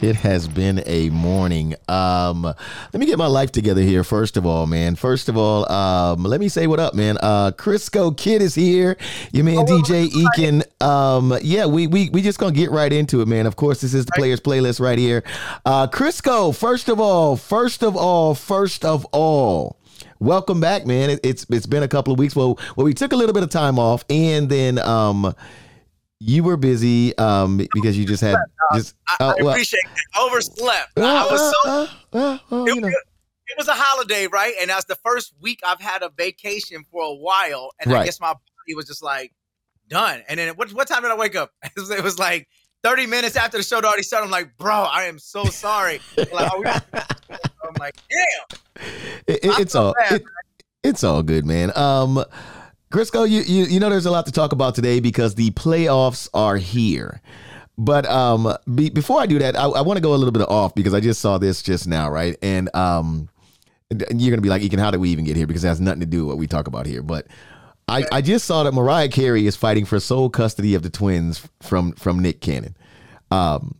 [0.00, 1.74] It has been a morning.
[1.86, 4.02] Um, let me get my life together here.
[4.02, 4.96] First of all, man.
[4.96, 7.18] First of all, um, let me say what up, man.
[7.20, 8.96] Uh, Crisco Kid is here.
[9.32, 10.82] Your man DJ Eakin.
[10.82, 13.44] Um, yeah, we we we just gonna get right into it, man.
[13.44, 15.22] Of course, this is the players playlist right here.
[15.66, 16.56] Uh, Crisco.
[16.56, 19.76] First of all, first of all, first of all.
[20.18, 21.10] Welcome back, man.
[21.10, 22.34] It, it's it's been a couple of weeks.
[22.34, 25.34] Well, well, we took a little bit of time off, and then um,
[26.20, 28.36] you were busy um because you just had
[28.74, 30.18] just uh, I well, appreciate it.
[30.20, 30.98] Overslept.
[30.98, 32.88] Uh, I was so uh, well, it, you know.
[32.88, 34.52] it, was a holiday, right?
[34.60, 38.02] And that's the first week I've had a vacation for a while, and right.
[38.02, 39.32] I guess my body was just like
[39.88, 40.22] done.
[40.28, 41.52] And then what what time did I wake up?
[41.64, 42.48] It was, it was like
[42.82, 44.26] 30 minutes after the show had already started.
[44.26, 46.00] I'm like, bro, I am so sorry.
[46.16, 46.30] like,
[46.92, 48.58] I'm like, damn.
[49.26, 49.94] it's all
[50.82, 51.72] it's all good, man.
[51.76, 52.24] Um
[52.90, 56.28] Crisco, you, you you know there's a lot to talk about today because the playoffs
[56.34, 57.20] are here.
[57.78, 60.42] But um, be, before I do that, I, I want to go a little bit
[60.48, 62.36] off because I just saw this just now, right?
[62.42, 63.28] And um,
[63.90, 65.46] you're gonna be like, Eakin, how did we even get here?
[65.46, 67.02] Because it has nothing to do with what we talk about here.
[67.02, 67.28] But
[67.88, 71.48] I, I just saw that Mariah Carey is fighting for sole custody of the twins
[71.62, 72.76] from from Nick Cannon.
[73.30, 73.76] Um,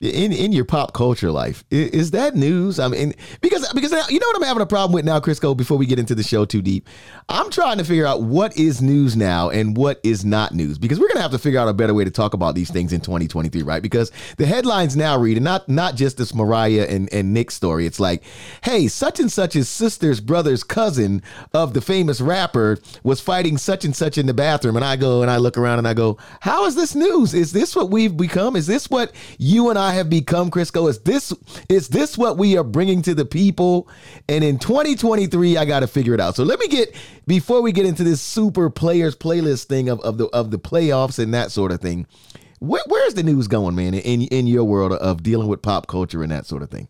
[0.00, 2.78] in in your pop culture life is, is, that news?
[2.78, 5.78] I mean because because you know what i'm having a problem with now crisco before
[5.78, 6.86] we get into the show too deep?
[7.30, 11.00] I'm trying to figure out what is news now and what is not news because
[11.00, 13.00] we're gonna have to figure out a better way to talk about these things in
[13.00, 13.82] 2023 right?
[13.82, 17.86] Because the headlines now read and not not just this mariah and and nick story.
[17.86, 18.22] It's like
[18.64, 21.22] hey such and such's sister's brother's cousin
[21.54, 24.76] of the famous rapper was fighting such and such in the bathroom.
[24.76, 27.32] And i go and i look around and i go how is this news?
[27.32, 28.56] Is this what we've become?
[28.56, 30.88] Is this what you and i I have become, Crisco?
[30.88, 31.32] Is this
[31.68, 33.88] is this what we are bringing to the people?
[34.28, 36.34] And in 2023, I got to figure it out.
[36.34, 36.94] So let me get
[37.26, 41.20] before we get into this super players playlist thing of, of the of the playoffs
[41.20, 42.06] and that sort of thing.
[42.58, 43.94] Where, where's the news going, man?
[43.94, 46.88] In in your world of dealing with pop culture and that sort of thing.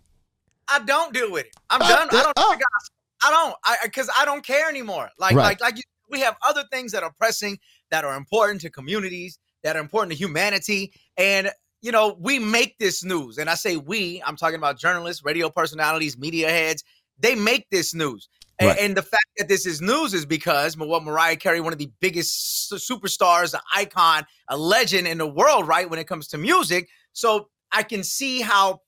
[0.69, 1.55] I don't deal with it.
[1.69, 2.09] I'm uh, done.
[2.11, 2.39] Uh, I don't.
[2.39, 2.57] Uh,
[3.23, 3.55] I don't.
[3.63, 5.11] I because I don't care anymore.
[5.19, 5.45] Like right.
[5.45, 7.59] like like you, we have other things that are pressing
[7.91, 11.51] that are important to communities that are important to humanity and
[11.87, 13.39] you know, we make this news.
[13.39, 16.83] And I say we, I'm talking about journalists, radio personalities, media heads.
[17.17, 18.29] They make this news.
[18.61, 18.71] Right.
[18.71, 21.79] And, and, the fact that this is news is because what Mariah Carey, one of
[21.79, 26.39] the biggest superstars, an icon, a legend in the world, right, when it comes to
[26.39, 26.89] music.
[27.13, 28.81] So I can see how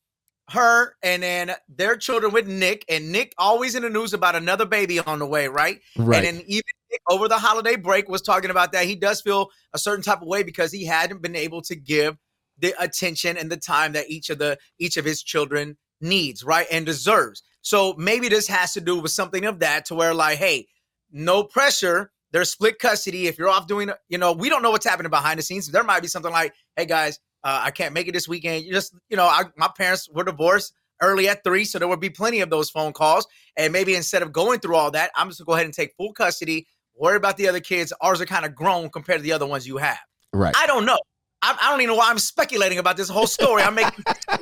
[0.51, 4.67] her and then their children with Nick, and Nick always in the news about another
[4.67, 5.79] baby on the way, right?
[5.97, 6.25] Right.
[6.25, 8.87] And then even Nick, over the holiday break was talking about that.
[8.87, 12.17] He does feel a certain type of way because he hadn't been able to give
[12.59, 16.67] the attention and the time that each of the each of his children needs, right?
[16.71, 17.43] And deserves.
[17.63, 20.67] So maybe this has to do with something of that to where like, hey,
[21.11, 22.11] no pressure.
[22.31, 23.27] There's split custody.
[23.27, 25.71] If you're off doing, you know, we don't know what's happening behind the scenes.
[25.71, 28.65] There might be something like, hey guys, uh, I can't make it this weekend.
[28.65, 32.01] You just, you know, I, my parents were divorced early at three, so there would
[32.01, 33.27] be plenty of those phone calls.
[33.57, 35.95] And maybe instead of going through all that, I'm just gonna go ahead and take
[35.97, 36.67] full custody.
[36.95, 37.93] Worry about the other kids.
[38.01, 39.99] Ours are kind of grown compared to the other ones you have.
[40.33, 40.55] Right.
[40.57, 40.99] I don't know.
[41.43, 43.63] I, I, don't even know why I'm speculating about this whole story.
[43.63, 44.39] I'm making I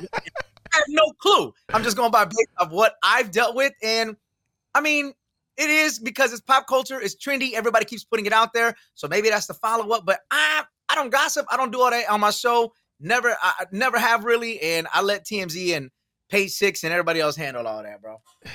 [0.71, 1.53] have no clue.
[1.73, 3.73] I'm just going by based of what I've dealt with.
[3.81, 4.15] And
[4.73, 5.13] I mean,
[5.57, 8.75] it is because it's pop culture, it's trendy, everybody keeps putting it out there.
[8.95, 10.05] So maybe that's the follow-up.
[10.05, 11.45] But I I don't gossip.
[11.51, 12.73] I don't do all that on my show.
[12.99, 14.59] Never I never have really.
[14.61, 15.91] And I let TMZ and
[16.29, 18.21] Page Six and everybody else handle all that, bro.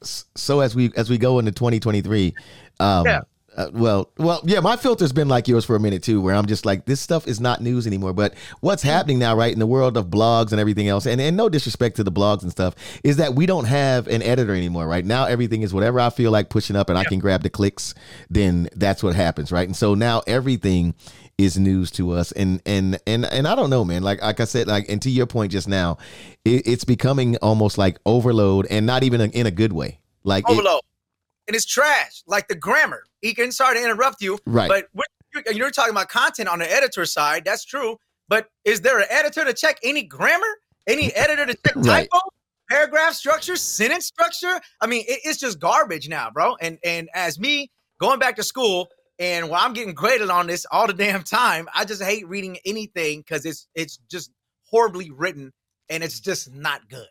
[0.00, 2.32] So as we as we go into 2023,
[2.78, 3.22] um, yeah
[3.58, 6.46] uh, well, well, yeah, my filter's been like yours for a minute too, where I'm
[6.46, 8.12] just like, this stuff is not news anymore.
[8.12, 8.92] But what's mm-hmm.
[8.92, 11.96] happening now, right, in the world of blogs and everything else, and, and no disrespect
[11.96, 15.04] to the blogs and stuff, is that we don't have an editor anymore, right?
[15.04, 17.94] Now everything is whatever I feel like pushing up and I can grab the clicks,
[18.30, 19.66] then that's what happens, right?
[19.66, 20.94] And so now everything
[21.36, 22.30] is news to us.
[22.30, 24.04] And and and and I don't know, man.
[24.04, 25.98] Like like I said, like and to your point just now,
[26.44, 29.98] it, it's becoming almost like overload and not even in a good way.
[30.22, 30.78] Like overload.
[30.78, 30.84] It,
[31.48, 33.02] and it's trash, like the grammar.
[33.24, 34.68] Eakin, sorry to interrupt you, right?
[34.68, 37.44] But you're talking about content on the editor side.
[37.44, 37.98] That's true.
[38.28, 40.46] But is there an editor to check any grammar?
[40.86, 42.08] Any editor to check right.
[42.10, 42.20] typo,
[42.70, 44.60] paragraph structure, sentence structure?
[44.80, 46.56] I mean, it, it's just garbage now, bro.
[46.60, 47.70] And and as me
[48.00, 48.88] going back to school,
[49.18, 52.58] and while I'm getting graded on this all the damn time, I just hate reading
[52.64, 54.30] anything because it's it's just
[54.70, 55.52] horribly written
[55.88, 57.06] and it's just not good.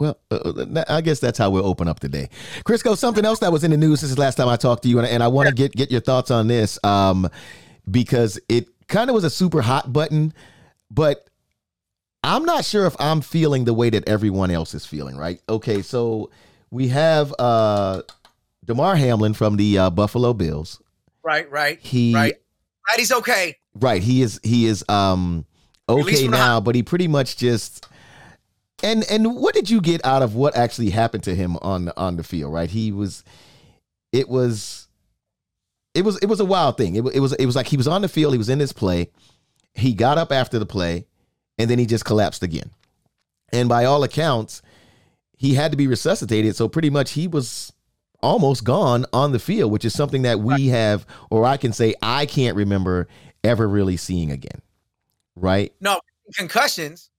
[0.00, 2.30] Well, uh, uh I guess that's how we'll open up today.
[2.64, 4.88] Crisco, something else that was in the news since the last time I talked to
[4.88, 7.28] you, and, and I want to get get your thoughts on this um,
[7.88, 10.32] because it kind of was a super hot button,
[10.90, 11.28] but
[12.24, 15.16] I'm not sure if I'm feeling the way that everyone else is feeling.
[15.16, 15.40] Right?
[15.48, 16.30] Okay, so
[16.70, 18.00] we have uh,
[18.64, 20.82] Damar Hamlin from the uh, Buffalo Bills.
[21.22, 21.78] Right, right.
[21.78, 22.34] He right.
[22.88, 23.58] Right, he's okay.
[23.74, 24.40] Right, he is.
[24.42, 24.82] He is.
[24.88, 25.44] Um,
[25.90, 27.86] okay now, but he pretty much just
[28.82, 32.16] and and what did you get out of what actually happened to him on on
[32.16, 32.52] the field?
[32.52, 33.24] Right, he was.
[34.12, 34.88] It was.
[35.94, 36.96] It was it was a wild thing.
[36.96, 38.32] It, it was it was like he was on the field.
[38.32, 39.10] He was in his play.
[39.74, 41.06] He got up after the play,
[41.58, 42.70] and then he just collapsed again.
[43.52, 44.62] And by all accounts,
[45.36, 46.54] he had to be resuscitated.
[46.54, 47.72] So pretty much he was
[48.22, 51.94] almost gone on the field, which is something that we have, or I can say
[52.02, 53.08] I can't remember
[53.42, 54.62] ever really seeing again.
[55.36, 55.72] Right?
[55.80, 56.00] No
[56.36, 57.10] concussions.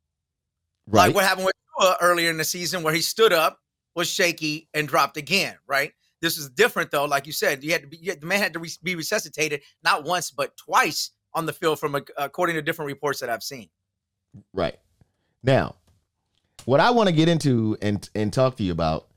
[0.91, 1.07] Right.
[1.07, 3.59] Like what happened with Tua earlier in the season, where he stood up,
[3.95, 5.55] was shaky, and dropped again.
[5.67, 5.93] Right.
[6.21, 7.05] This is different though.
[7.05, 10.03] Like you said, you had to be the man had to re- be resuscitated not
[10.03, 13.69] once but twice on the field from a, according to different reports that I've seen.
[14.53, 14.77] Right.
[15.43, 15.75] Now,
[16.65, 19.07] what I want to get into and and talk to you about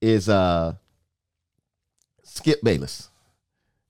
[0.00, 0.74] is uh
[2.22, 3.10] Skip Bayless.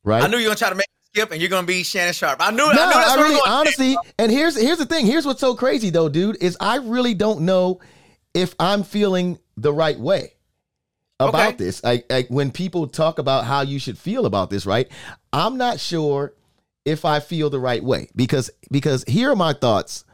[0.02, 0.22] Right?
[0.22, 2.38] I knew you were gonna try to make Skip and you're gonna be Shannon Sharpe.
[2.40, 2.70] I knew.
[2.70, 2.74] it.
[2.74, 5.06] No, I, knew I really, honestly, and here's here's the thing.
[5.06, 7.80] Here's what's so crazy though, dude, is I really don't know
[8.32, 10.34] if I'm feeling the right way
[11.18, 11.56] about okay.
[11.56, 11.82] this.
[11.82, 14.88] Like I when people talk about how you should feel about this, right?
[15.32, 16.34] I'm not sure
[16.84, 20.04] if I feel the right way because because here are my thoughts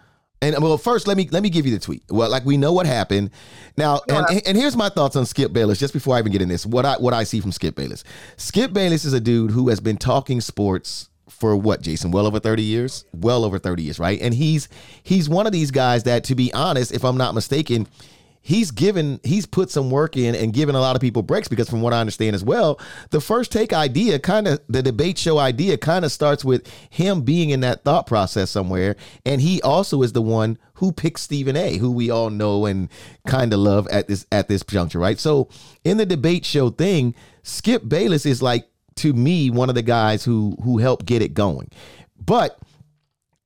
[0.54, 2.02] and well, first let me let me give you the tweet.
[2.08, 3.30] Well, like we know what happened.
[3.76, 5.78] Now, and, and here's my thoughts on Skip Bayless.
[5.78, 8.04] Just before I even get in this, what I what I see from Skip Bayless.
[8.36, 12.10] Skip Bayless is a dude who has been talking sports for what, Jason?
[12.10, 13.04] Well over 30 years?
[13.12, 14.20] Well over 30 years, right?
[14.20, 14.68] And he's
[15.02, 17.86] he's one of these guys that, to be honest, if I'm not mistaken,
[18.46, 21.68] he's given he's put some work in and given a lot of people breaks because
[21.68, 22.78] from what I understand as well,
[23.10, 27.22] the first take idea kind of the debate show idea kind of starts with him
[27.22, 28.94] being in that thought process somewhere
[29.24, 32.88] and he also is the one who picked Stephen A, who we all know and
[33.26, 35.18] kind of love at this at this juncture, right?
[35.18, 35.48] So
[35.82, 40.24] in the debate show thing, Skip Bayless is like to me one of the guys
[40.24, 41.68] who who helped get it going.
[42.24, 42.56] But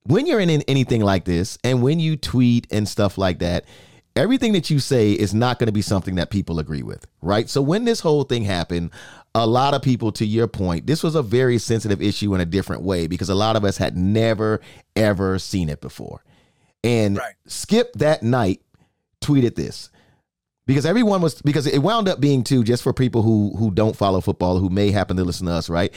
[0.03, 3.65] when you're in anything like this and when you tweet and stuff like that,
[4.15, 7.49] everything that you say is not going to be something that people agree with, right?
[7.49, 8.91] So when this whole thing happened,
[9.33, 12.45] a lot of people, to your point, this was a very sensitive issue in a
[12.45, 14.59] different way because a lot of us had never,
[14.95, 16.23] ever seen it before.
[16.83, 17.35] And right.
[17.45, 18.61] Skip that night
[19.21, 19.89] tweeted this
[20.65, 23.95] because everyone was because it wound up being too just for people who who don't
[23.95, 25.93] follow football who may happen to listen to us right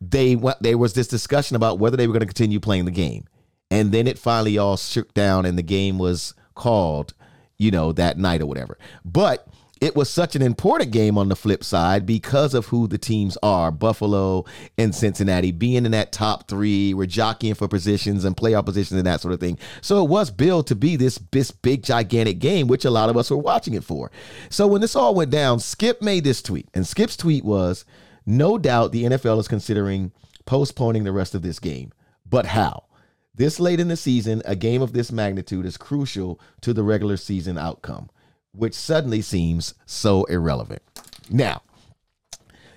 [0.00, 3.24] they there was this discussion about whether they were going to continue playing the game
[3.70, 7.14] and then it finally all shook down and the game was called
[7.58, 8.78] you know, that night or whatever.
[9.04, 9.48] But
[9.80, 13.36] it was such an important game on the flip side because of who the teams
[13.42, 14.46] are Buffalo
[14.78, 16.94] and Cincinnati being in that top three.
[16.94, 19.58] We're jockeying for positions and playoff positions and that sort of thing.
[19.82, 23.18] So it was billed to be this, this big, gigantic game, which a lot of
[23.18, 24.10] us were watching it for.
[24.48, 26.68] So when this all went down, Skip made this tweet.
[26.72, 27.84] And Skip's tweet was
[28.24, 30.10] No doubt the NFL is considering
[30.46, 31.92] postponing the rest of this game.
[32.24, 32.84] But how?
[33.36, 37.18] This late in the season, a game of this magnitude is crucial to the regular
[37.18, 38.08] season outcome,
[38.52, 40.80] which suddenly seems so irrelevant.
[41.28, 41.62] Now,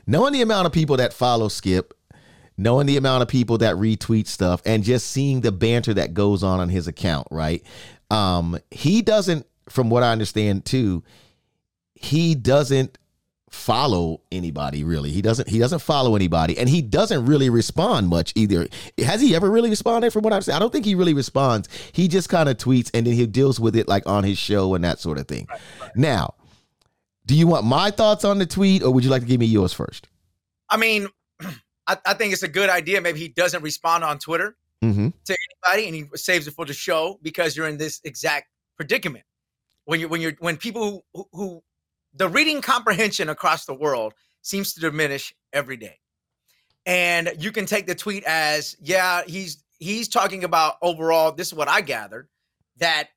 [0.06, 1.94] knowing the amount of people that follow Skip,
[2.58, 6.44] knowing the amount of people that retweet stuff, and just seeing the banter that goes
[6.44, 7.64] on on his account, right?
[8.12, 11.04] Um, he doesn't, from what I understand too,
[11.96, 12.98] he doesn't
[13.50, 15.12] follow anybody really.
[15.12, 18.68] He doesn't he doesn't follow anybody and he doesn't really respond much either.
[19.00, 20.56] Has he ever really responded from what I've seen?
[20.56, 21.68] I don't think he really responds.
[21.92, 24.76] He just kind of tweets and then he deals with it like on his show
[24.76, 25.48] and that sort of thing.
[25.50, 25.96] Right, right.
[25.96, 26.36] Now,
[27.26, 29.46] do you want my thoughts on the tweet or would you like to give me
[29.46, 30.08] yours first?
[30.70, 31.08] I mean,
[31.88, 33.02] I, I think it's a good idea.
[33.02, 35.10] Maybe he doesn't respond on Twitter mm-hmm.
[35.26, 39.26] to anybody and he saves it for the show because you're in this exact predicament.
[39.86, 41.64] When you're when you're when people who, who
[42.20, 46.00] the reading comprehension across the world seems to diminish every day.
[46.86, 51.54] And you can take the tweet as, yeah, he's he's talking about overall, this is
[51.54, 52.28] what I gathered,
[52.78, 53.10] that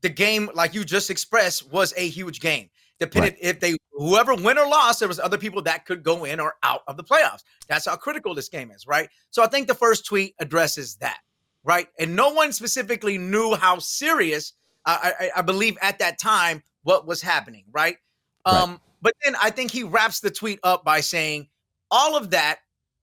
[0.00, 2.70] the game, like you just expressed, was a huge game.
[2.98, 3.42] Depended right.
[3.42, 6.54] if they whoever win or lost, there was other people that could go in or
[6.62, 7.42] out of the playoffs.
[7.68, 9.08] That's how critical this game is, right?
[9.30, 11.18] So I think the first tweet addresses that,
[11.64, 11.88] right?
[11.98, 14.54] And no one specifically knew how serious
[14.86, 17.96] uh, I, I believe at that time what was happening, right?
[18.44, 18.78] Um, right.
[19.02, 21.48] But then I think he wraps the tweet up by saying
[21.90, 22.58] all of that,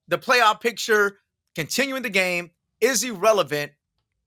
[0.08, 1.20] the playoff picture,
[1.56, 3.72] continuing the game, is irrelevant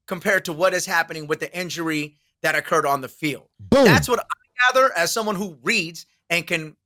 [0.07, 3.49] compared to what is happening with the injury that occurred on the field.
[3.61, 3.85] Boom.
[3.85, 6.77] That's what I gather as someone who reads and can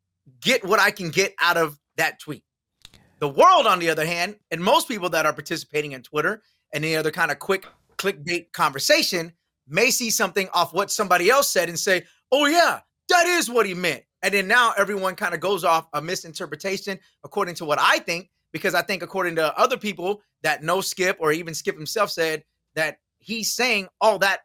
[0.41, 2.45] get what I can get out of that tweet.
[3.21, 6.85] The world, on the other hand, and most people that are participating in Twitter and
[6.85, 7.65] any other kind of quick
[7.97, 9.33] clickbait conversation
[9.67, 13.65] may see something off what somebody else said and say, oh, yeah, that is what
[13.67, 14.03] he meant.
[14.25, 18.31] And then now everyone kind of goes off a misinterpretation according to what I think,
[18.53, 22.43] because I think according to other people that know Skip or even Skip himself said
[22.75, 24.41] that he's saying all that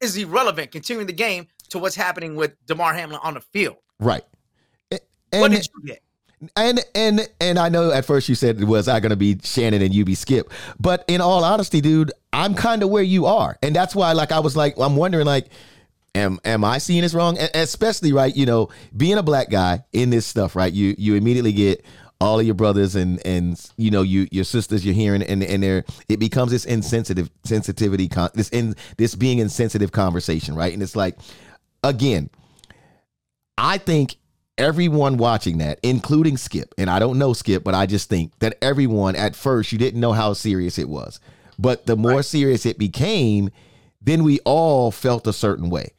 [0.00, 3.76] is irrelevant, continuing the game to what's happening with Damar Hamlin on the field.
[4.00, 4.24] Right.
[4.90, 6.00] And, what did you get?
[6.56, 9.82] And and and I know at first you said it was I gonna be Shannon
[9.82, 13.58] and you be Skip, but in all honesty, dude, I'm kind of where you are,
[13.62, 15.48] and that's why like I was like I'm wondering like.
[16.16, 17.36] Am, am I seeing this wrong?
[17.54, 20.72] especially right, you know, being a black guy in this stuff, right?
[20.72, 21.84] You you immediately get
[22.20, 25.62] all of your brothers and and you know you your sisters you're hearing and and
[25.62, 30.82] there it becomes this insensitive sensitivity con, this in this being insensitive conversation right and
[30.82, 31.18] it's like
[31.82, 32.30] again
[33.58, 34.16] i think
[34.56, 38.56] everyone watching that including skip and i don't know skip but i just think that
[38.62, 41.20] everyone at first you didn't know how serious it was
[41.58, 42.24] but the more right.
[42.24, 43.50] serious it became
[44.04, 45.92] then we all felt a certain way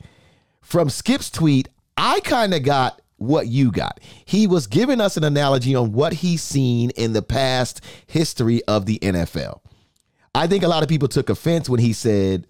[0.62, 4.00] from skip's tweet i kind of got what you got.
[4.26, 8.86] He was giving us an analogy on what he's seen in the past history of
[8.86, 9.62] the NFL.
[10.34, 12.48] I think a lot of people took offense when he said,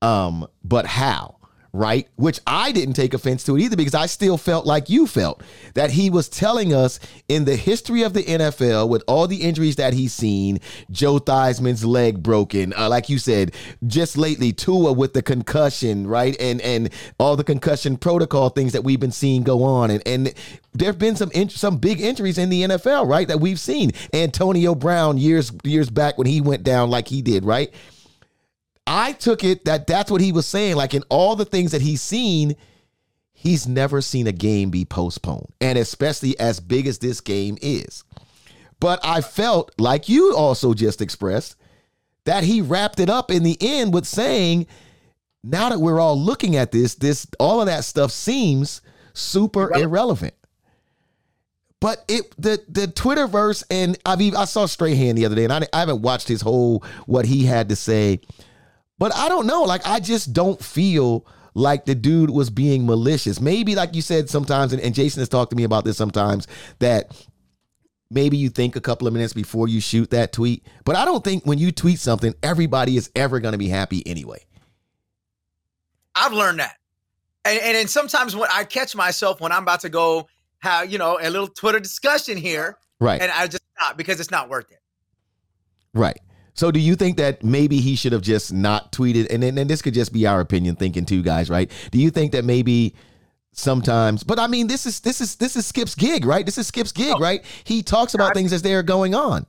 [0.00, 1.37] um, but how?
[1.72, 2.08] Right?
[2.16, 5.42] Which I didn't take offense to it either because I still felt like you felt
[5.74, 6.98] that he was telling us
[7.28, 10.60] in the history of the NFL with all the injuries that he's seen,
[10.90, 13.54] Joe Theismann's leg broken, uh, like you said,
[13.86, 16.36] just lately Tua with the concussion, right?
[16.40, 20.34] And and all the concussion protocol things that we've been seeing go on and and
[20.72, 23.28] there've been some in, some big injuries in the NFL, right?
[23.28, 23.92] That we've seen.
[24.12, 27.72] Antonio Brown years years back when he went down like he did, right?
[28.88, 30.76] I took it that that's what he was saying.
[30.76, 32.56] Like in all the things that he's seen,
[33.32, 38.02] he's never seen a game be postponed, and especially as big as this game is.
[38.80, 41.56] But I felt like you also just expressed
[42.24, 44.66] that he wrapped it up in the end with saying,
[45.44, 48.80] now that we're all looking at this, this all of that stuff seems
[49.12, 50.34] super irrelevant.
[51.80, 55.52] But it the the Twitterverse and I mean I saw Strahan the other day and
[55.52, 58.20] I, I haven't watched his whole what he had to say
[58.98, 59.62] but I don't know.
[59.62, 63.40] Like, I just don't feel like the dude was being malicious.
[63.40, 66.46] Maybe, like you said, sometimes, and, and Jason has talked to me about this sometimes,
[66.78, 67.26] that
[68.10, 70.64] maybe you think a couple of minutes before you shoot that tweet.
[70.84, 74.06] But I don't think when you tweet something, everybody is ever going to be happy
[74.06, 74.44] anyway.
[76.14, 76.76] I've learned that.
[77.44, 80.28] And, and then sometimes when I catch myself when I'm about to go
[80.60, 82.78] have, you know, a little Twitter discussion here.
[83.00, 83.20] Right.
[83.20, 84.80] And I just stop because it's not worth it.
[85.94, 86.18] Right.
[86.58, 89.32] So do you think that maybe he should have just not tweeted?
[89.32, 91.70] And then and this could just be our opinion thinking too, guys, right?
[91.92, 92.96] Do you think that maybe
[93.52, 96.44] sometimes but I mean this is this is this is Skip's gig, right?
[96.44, 97.20] This is Skip's gig, oh.
[97.20, 97.44] right?
[97.62, 99.46] He talks about things as they're going on.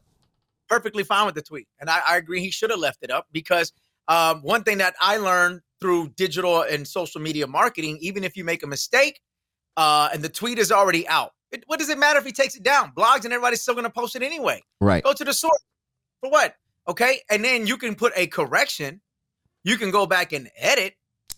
[0.68, 1.68] Perfectly fine with the tweet.
[1.80, 3.74] And I, I agree he should have left it up because
[4.08, 8.44] um, one thing that I learned through digital and social media marketing, even if you
[8.44, 9.20] make a mistake
[9.78, 12.56] uh, and the tweet is already out, it, what does it matter if he takes
[12.56, 12.92] it down?
[12.96, 14.62] Blogs and everybody's still going to post it anyway.
[14.80, 15.04] Right.
[15.04, 15.64] Go to the source.
[16.22, 16.54] For what?
[16.90, 17.22] Okay.
[17.30, 19.00] And then you can put a correction.
[19.64, 20.96] You can go back and edit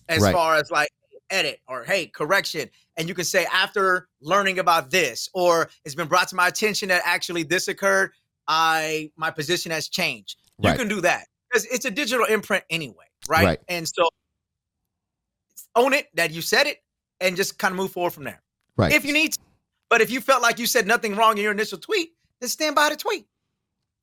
[0.08, 0.34] as right.
[0.34, 0.90] far as like
[1.30, 2.70] edit or hey, correction.
[2.98, 6.90] And you can say, after learning about this, or it's been brought to my attention
[6.90, 8.12] that actually this occurred,
[8.48, 10.38] I my position has changed.
[10.58, 10.72] Right.
[10.72, 11.28] You can do that.
[11.50, 13.46] Because it's a digital imprint anyway, right?
[13.46, 13.60] right?
[13.68, 14.08] And so
[15.76, 16.78] own it that you said it
[17.20, 18.42] and just kind of move forward from there.
[18.78, 18.94] Right.
[18.94, 19.40] If you need to.
[19.90, 22.76] But if you felt like you said nothing wrong in your initial tweet, then stand
[22.76, 23.26] by the tweet.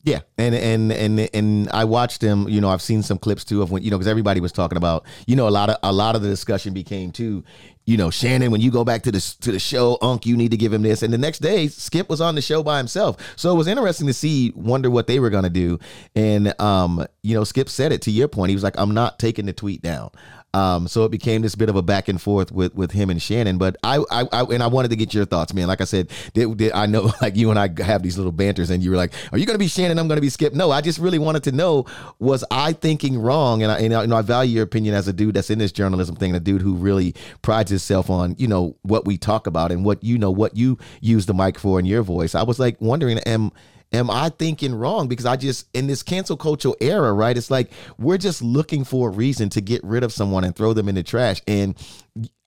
[0.05, 2.49] Yeah, and and and and I watched him.
[2.49, 4.79] You know, I've seen some clips too of when you know because everybody was talking
[4.79, 5.05] about.
[5.27, 7.43] You know, a lot of a lot of the discussion became too.
[7.85, 10.53] You know, Shannon, when you go back to the to the show, Unc, you need
[10.53, 11.03] to give him this.
[11.03, 13.17] And the next day, Skip was on the show by himself.
[13.37, 15.81] So it was interesting to see, wonder what they were gonna do.
[16.15, 18.51] And um, you know, Skip said it to your point.
[18.51, 20.11] He was like, "I'm not taking the tweet down."
[20.55, 23.21] Um, so it became this bit of a back and forth with with him and
[23.21, 23.59] Shannon.
[23.59, 25.69] But I, I, I and I wanted to get your thoughts, man.
[25.69, 28.71] Like I said, did, did, I know like you and I have these little banters,
[28.71, 29.99] and you were like, "Are you going to be Shannon?
[29.99, 31.85] I'm going to be Skip." No, I just really wanted to know
[32.19, 33.63] was I thinking wrong?
[33.63, 35.59] And I, and I, you know, I value your opinion as a dude that's in
[35.59, 39.47] this journalism thing, a dude who really prides himself on you know what we talk
[39.47, 42.35] about and what you know what you use the mic for in your voice.
[42.35, 43.53] I was like wondering, am
[43.93, 45.09] am I thinking wrong?
[45.09, 47.37] Because I just in this cancel cultural era, right?
[47.37, 50.73] It's like we're just looking for a reason to get rid of someone and throw
[50.73, 51.41] them in the trash.
[51.47, 51.77] And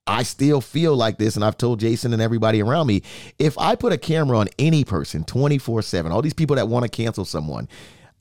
[0.08, 3.04] I still feel like this, and I've told Jason and everybody around me,
[3.38, 6.90] if I put a camera on any person 24-7, all these people that want to
[6.90, 7.70] cancel someone,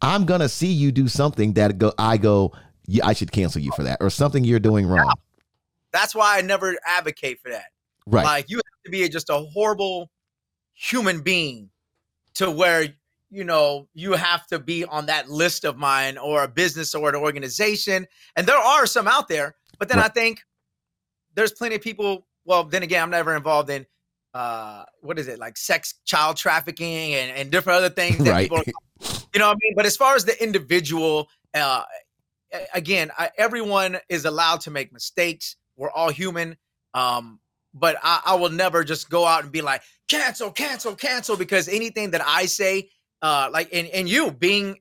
[0.03, 2.53] I'm gonna see you do something that go I go,
[2.87, 5.13] yeah, I should cancel you for that, or something you're doing wrong.
[5.93, 7.67] That's why I never advocate for that.
[8.07, 8.25] Right.
[8.25, 10.11] Like you have to be just a horrible
[10.75, 11.71] human being
[12.35, 12.89] to where
[13.31, 17.09] you know, you have to be on that list of mine or a business or
[17.09, 18.07] an organization.
[18.37, 19.99] And there are some out there, but then.
[19.99, 20.41] I think
[21.35, 22.27] there's plenty of people.
[22.45, 23.87] Well, then again, I'm never involved in
[24.33, 28.49] uh what is it like sex child trafficking and, and different other things that right.
[28.49, 28.63] people
[29.35, 29.73] you know what I mean?
[29.75, 31.83] But as far as the individual uh
[32.75, 35.57] again, I, everyone is allowed to make mistakes.
[35.77, 36.57] We're all human.
[36.95, 37.41] Um,
[37.73, 41.69] but I, I, will never just go out and be like cancel, cancel, cancel because
[41.69, 42.89] anything that I say,
[43.23, 44.79] uh, like and and you being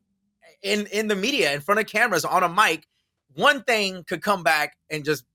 [0.61, 2.87] in in the media in front of cameras on a mic,
[3.33, 5.25] one thing could come back and just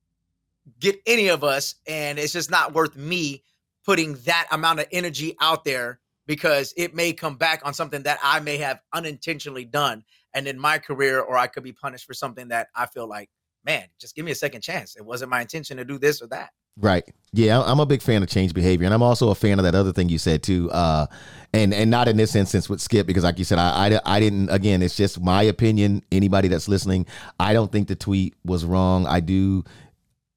[0.81, 3.43] get any of us, and it's just not worth me
[3.85, 8.19] putting that amount of energy out there because it may come back on something that
[8.23, 12.15] I may have unintentionally done, and in my career, or I could be punished for
[12.15, 13.29] something that I feel like,
[13.65, 14.97] man, just give me a second chance.
[14.97, 16.51] It wasn't my intention to do this or that.
[16.77, 17.05] Right.
[17.33, 19.75] Yeah, I'm a big fan of change behavior, and I'm also a fan of that
[19.75, 20.71] other thing you said too.
[20.71, 21.07] Uh,
[21.53, 24.21] and and not in this instance with Skip because, like you said, I, I I
[24.21, 24.51] didn't.
[24.51, 26.05] Again, it's just my opinion.
[26.13, 27.07] Anybody that's listening,
[27.41, 29.07] I don't think the tweet was wrong.
[29.09, 29.65] I do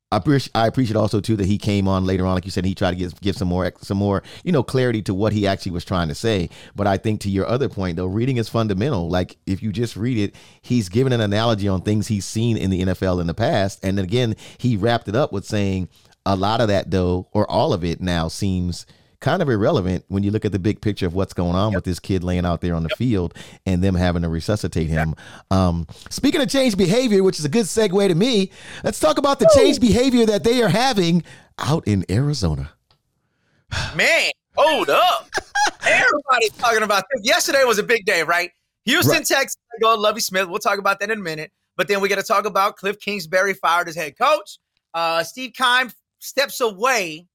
[0.09, 2.63] I appreciate I appreciate also too that he came on later on, like you said,
[2.63, 5.45] he tried to give give some more some more you know clarity to what he
[5.45, 6.49] actually was trying to say.
[6.75, 9.09] But I think to your other point though, reading is fundamental.
[9.09, 12.69] Like if you just read it, he's given an analogy on things he's seen in
[12.69, 15.89] the NFL in the past, and again he wrapped it up with saying
[16.27, 18.85] a lot of that though, or all of it now seems
[19.19, 21.77] kind of irrelevant when you look at the big picture of what's going on yep.
[21.77, 22.97] with this kid laying out there on the yep.
[22.97, 23.33] field
[23.65, 25.15] and them having to resuscitate him.
[25.49, 28.51] Um, speaking of change behavior, which is a good segue to me,
[28.83, 31.23] let's talk about the change behavior that they are having
[31.57, 32.71] out in Arizona.
[33.95, 35.29] Man, hold up.
[35.83, 37.25] Everybody's talking about this.
[37.25, 38.51] Yesterday was a big day, right?
[38.85, 39.25] Houston, right.
[39.25, 40.47] Texas, go Lovie Smith.
[40.47, 41.51] We'll talk about that in a minute.
[41.77, 44.59] But then we got to talk about Cliff Kingsbury fired as head coach.
[44.93, 45.91] Uh, Steve Keim
[46.27, 47.27] steps away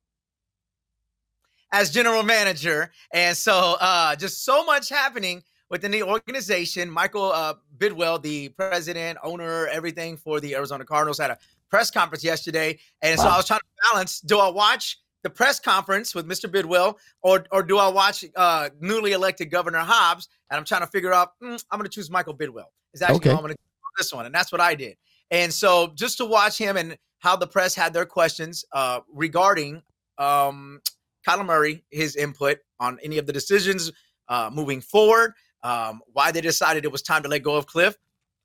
[1.72, 2.90] as general manager.
[3.12, 6.90] And so uh, just so much happening within the organization.
[6.90, 11.38] Michael uh, Bidwill, the president, owner, everything for the Arizona Cardinals, had a
[11.70, 12.78] press conference yesterday.
[13.00, 13.24] And wow.
[13.24, 16.50] so I was trying to balance do I watch the press conference with Mr.
[16.50, 20.28] Bidwill or, or do I watch uh, newly elected Governor Hobbs?
[20.50, 22.66] And I'm trying to figure out, mm, I'm going to choose Michael Bidwill.
[22.92, 23.30] Is actually okay.
[23.30, 23.56] I'm going to
[23.96, 24.26] this one.
[24.26, 24.96] And that's what I did.
[25.30, 29.80] And so just to watch him and how the press had their questions uh, regarding
[30.18, 30.80] um,
[31.26, 33.92] Kyler Murray his input on any of the decisions
[34.28, 35.32] uh, moving forward,
[35.62, 37.96] um, why they decided it was time to let go of Cliff.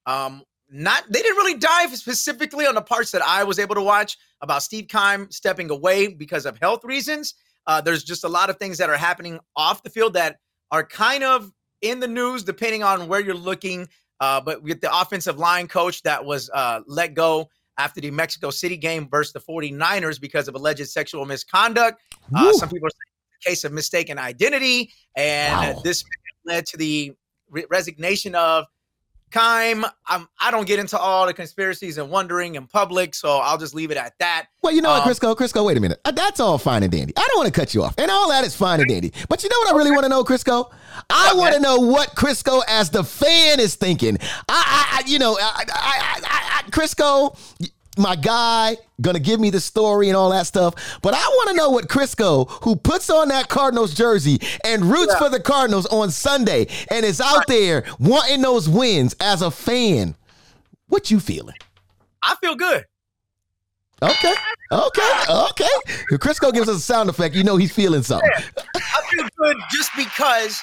[0.05, 3.81] Um, not they didn't really dive specifically on the parts that I was able to
[3.81, 7.33] watch about Steve Keim stepping away because of health reasons.
[7.65, 10.37] Uh, there's just a lot of things that are happening off the field that
[10.71, 13.87] are kind of in the news, depending on where you're looking.
[14.19, 18.49] Uh, but with the offensive line coach that was uh, let go after the Mexico
[18.49, 22.01] City game versus the 49ers because of alleged sexual misconduct.
[22.35, 25.81] Uh, some people are saying a case of mistaken identity, and wow.
[25.83, 26.03] this
[26.45, 27.13] led to the
[27.49, 28.65] re- resignation of
[29.31, 29.85] Keim.
[30.07, 33.75] I'm, I don't get into all the conspiracies and wondering in public, so I'll just
[33.75, 34.47] leave it at that.
[34.61, 35.35] Well, you know um, what, Crisco?
[35.35, 35.99] Crisco, wait a minute.
[36.05, 37.13] Uh, that's all fine and dandy.
[37.17, 39.11] I don't want to cut you off, and all that is fine and dandy.
[39.29, 40.71] But you know what I really want to know, Crisco?
[41.09, 44.17] I want to know what Crisco, as the fan, is thinking.
[44.47, 47.37] I, I you know, I, I, I, I Crisco,
[47.97, 50.99] my guy gonna give me the story and all that stuff.
[51.01, 55.13] But I want to know what Crisco, who puts on that Cardinals jersey and roots
[55.13, 55.19] yeah.
[55.19, 60.15] for the Cardinals on Sunday and is out there wanting those wins as a fan,
[60.87, 61.55] what you feeling?
[62.23, 62.85] I feel good.
[64.01, 64.33] Okay.
[64.71, 65.11] Okay.
[65.29, 65.65] Okay.
[66.11, 67.33] Crisco gives us a sound effect.
[67.33, 68.29] You know he's feeling something.
[68.37, 68.61] Yeah.
[68.75, 70.61] I feel good just because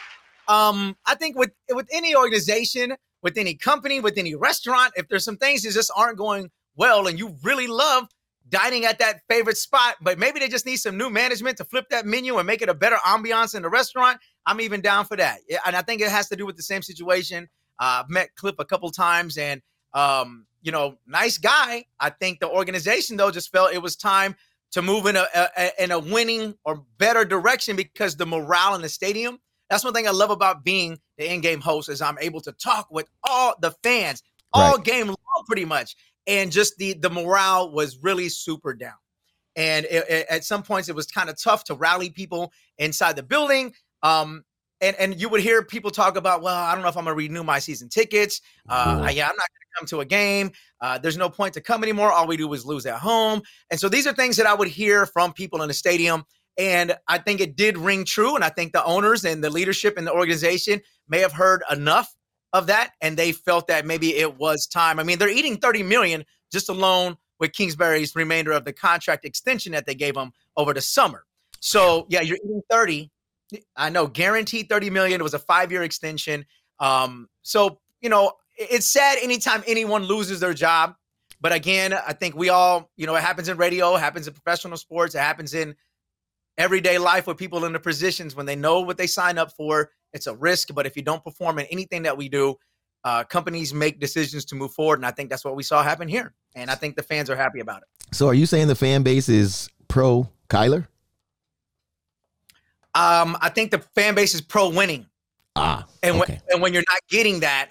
[0.48, 5.24] um, I think with with any organization, with any company, with any restaurant, if there's
[5.24, 8.08] some things that just aren't going well and you really love
[8.48, 11.86] dining at that favorite spot, but maybe they just need some new management to flip
[11.90, 14.18] that menu and make it a better ambiance in the restaurant.
[14.46, 15.38] I'm even down for that.
[15.66, 17.48] And I think it has to do with the same situation.
[17.80, 19.62] Uh, I've met Cliff a couple times and,
[19.94, 21.86] um, you know, nice guy.
[21.98, 24.36] I think the organization, though, just felt it was time
[24.72, 28.82] to move in a, a, in a winning or better direction because the morale in
[28.82, 29.38] the stadium.
[29.70, 32.88] That's one thing I love about being the in-game host is I'm able to talk
[32.90, 34.84] with all the fans all right.
[34.84, 38.94] game long, pretty much and just the the morale was really super down.
[39.56, 43.16] And it, it, at some points, it was kind of tough to rally people inside
[43.16, 43.72] the building.
[44.02, 44.44] Um,
[44.80, 47.14] and and you would hear people talk about, well, I don't know if I'm gonna
[47.14, 48.40] renew my season tickets.
[48.68, 50.50] Uh, yeah, I'm not gonna come to a game.
[50.80, 52.12] Uh, there's no point to come anymore.
[52.12, 53.42] All we do is lose at home.
[53.70, 56.24] And so these are things that I would hear from people in the stadium.
[56.58, 58.34] And I think it did ring true.
[58.34, 62.12] And I think the owners and the leadership in the organization may have heard enough
[62.54, 64.98] of that, and they felt that maybe it was time.
[64.98, 69.72] I mean, they're eating 30 million just alone with Kingsbury's remainder of the contract extension
[69.72, 71.24] that they gave him over the summer.
[71.60, 73.10] So yeah, you're eating 30.
[73.76, 75.20] I know, guaranteed 30 million.
[75.20, 76.46] It was a five-year extension.
[76.78, 80.94] Um, so you know, it's sad anytime anyone loses their job.
[81.40, 84.34] But again, I think we all, you know, it happens in radio, it happens in
[84.34, 85.74] professional sports, it happens in
[86.56, 89.90] everyday life with people in the positions when they know what they sign up for
[90.14, 92.56] it's a risk, but if you don't perform in anything that we do,
[93.04, 96.08] uh, companies make decisions to move forward, and I think that's what we saw happen
[96.08, 96.32] here.
[96.54, 98.14] And I think the fans are happy about it.
[98.14, 100.86] So, are you saying the fan base is pro Kyler?
[102.94, 105.06] Um, I think the fan base is pro winning.
[105.56, 106.32] Ah, and okay.
[106.32, 107.70] when and when you're not getting that,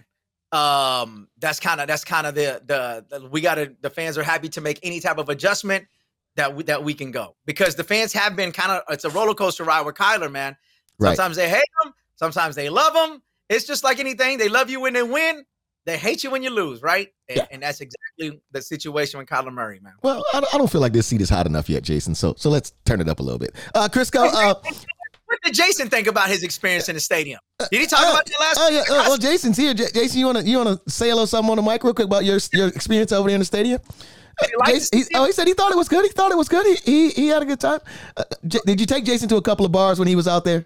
[0.52, 4.18] um, that's kind of that's kind of the, the the we got to the fans
[4.18, 5.86] are happy to make any type of adjustment
[6.36, 9.10] that we, that we can go because the fans have been kind of it's a
[9.10, 10.56] roller coaster ride with Kyler, man.
[11.02, 11.44] Sometimes right.
[11.44, 13.22] they hate him, sometimes they love them.
[13.50, 15.44] It's just like anything; they love you when they win,
[15.86, 17.10] they hate you when you lose, right?
[17.28, 17.46] And, yeah.
[17.52, 19.94] and that's exactly the situation with Kyler Murray, man.
[20.02, 22.16] Well, I don't feel like this seat is hot enough yet, Jason.
[22.16, 23.54] So so let's turn it up a little bit.
[23.76, 24.56] Uh, Crisco, uh,
[25.26, 27.40] what did Jason think about his experience in the stadium?
[27.72, 28.58] Did he talk uh, about it last?
[28.60, 28.82] Oh yeah.
[28.82, 29.74] Uh, well, Jason's here.
[29.74, 32.24] J- Jason, you wanna you wanna say hello something on the mic real quick about
[32.24, 33.82] your your experience over there in the stadium?
[34.66, 36.04] Jason, he, oh, he said he thought it was good.
[36.06, 36.66] He thought it was good.
[36.66, 37.82] He he, he had a good time.
[38.16, 40.46] Uh, J- did you take Jason to a couple of bars when he was out
[40.46, 40.66] there?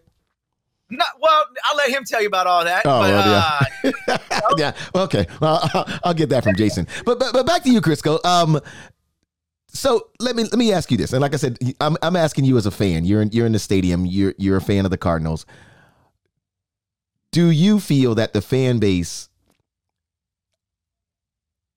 [0.90, 2.86] No, well, I'll let him tell you about all that.
[2.86, 4.14] Oh, but, well, yeah.
[4.14, 4.74] Uh, yeah.
[4.96, 5.28] Okay.
[5.42, 6.88] Well, I'll, I'll, get that from Jason.
[7.06, 8.24] But, but but back to you, Crisco.
[8.26, 8.62] Um,
[9.68, 12.46] so let me let me ask you this, and like I said, I'm I'm asking
[12.46, 13.04] you as a fan.
[13.04, 14.06] You're in you're in the stadium.
[14.06, 15.46] You're you're a fan of the Cardinals.
[17.32, 19.28] Do you feel that the fan base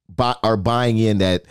[0.08, 1.44] buy, are buying in that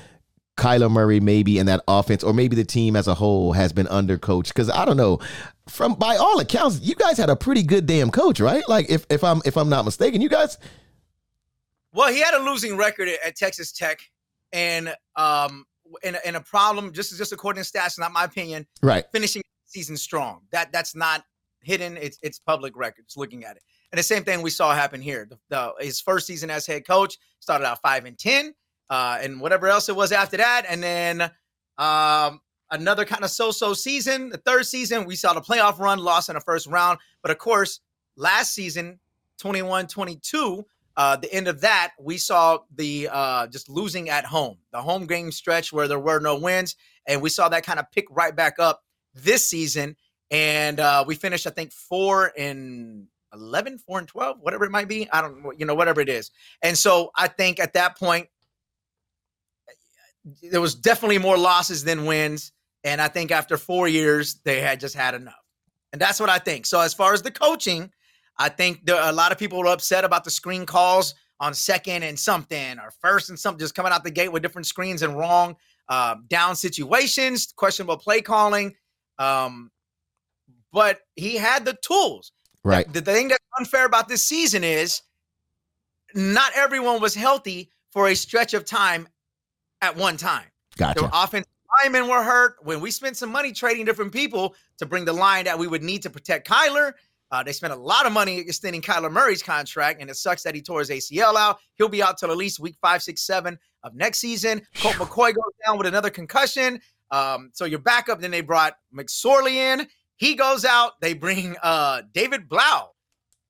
[0.59, 3.87] Kyler Murray maybe in that offense, or maybe the team as a whole has been
[3.87, 4.49] undercoached?
[4.49, 5.19] Because I don't know.
[5.67, 8.67] From by all accounts, you guys had a pretty good damn coach, right?
[8.67, 10.57] Like if if I'm if I'm not mistaken, you guys.
[11.93, 13.99] Well, he had a losing record at, Texas Tech,
[14.53, 15.65] and um,
[16.03, 18.67] and, a, in a problem, just just according to stats, not my opinion.
[18.83, 19.05] Right.
[19.11, 20.41] Finishing season strong.
[20.51, 21.23] That that's not
[21.61, 21.97] hidden.
[21.97, 23.15] It's it's public records.
[23.17, 25.27] Looking at it, and the same thing we saw happen here.
[25.29, 28.53] The, the, his first season as head coach started out five and ten,
[28.89, 31.21] uh, and whatever else it was after that, and then
[31.77, 34.29] um, another kind of so-so season.
[34.29, 37.37] The third season, we saw the playoff run, lost in the first round, but of
[37.37, 37.79] course,
[38.15, 38.99] last season,
[39.41, 40.63] 21-22
[40.99, 45.07] uh, the end of that, we saw the uh, just losing at home, the home
[45.07, 46.75] game stretch where there were no wins,
[47.07, 49.95] and we saw that kind of pick right back up this season.
[50.29, 54.89] And uh, we finished, I think, four and 11, four and 12, whatever it might
[54.89, 55.09] be.
[55.09, 56.31] I don't, you know, whatever it is.
[56.61, 58.27] And so I think at that point,
[60.43, 62.51] there was definitely more losses than wins.
[62.83, 65.33] And I think after four years, they had just had enough.
[65.91, 66.65] And that's what I think.
[66.65, 67.91] So as far as the coaching,
[68.37, 72.03] I think there, a lot of people were upset about the screen calls on second
[72.03, 75.17] and something or first and something, just coming out the gate with different screens and
[75.17, 75.55] wrong
[75.89, 78.75] uh, down situations, questionable play calling.
[79.17, 79.71] Um,
[80.71, 82.31] but he had the tools.
[82.63, 82.91] Right.
[82.91, 85.01] The, the thing that's unfair about this season is
[86.13, 89.07] not everyone was healthy for a stretch of time
[89.81, 90.45] at one time.
[90.77, 91.01] Gotcha.
[91.01, 92.55] The offensive linemen were hurt.
[92.63, 95.83] When we spent some money trading different people to bring the line that we would
[95.83, 96.93] need to protect Kyler,
[97.31, 100.55] uh, they spent a lot of money extending Kyler Murray's contract, and it sucks that
[100.55, 101.59] he tore his ACL out.
[101.75, 104.61] He'll be out till at least week five, six, seven of next season.
[104.75, 106.81] Colt McCoy goes down with another concussion.
[107.11, 108.19] Um, so your backup.
[108.19, 109.87] Then they brought McSorley in.
[110.15, 110.99] He goes out.
[111.01, 112.89] They bring uh, David Blough.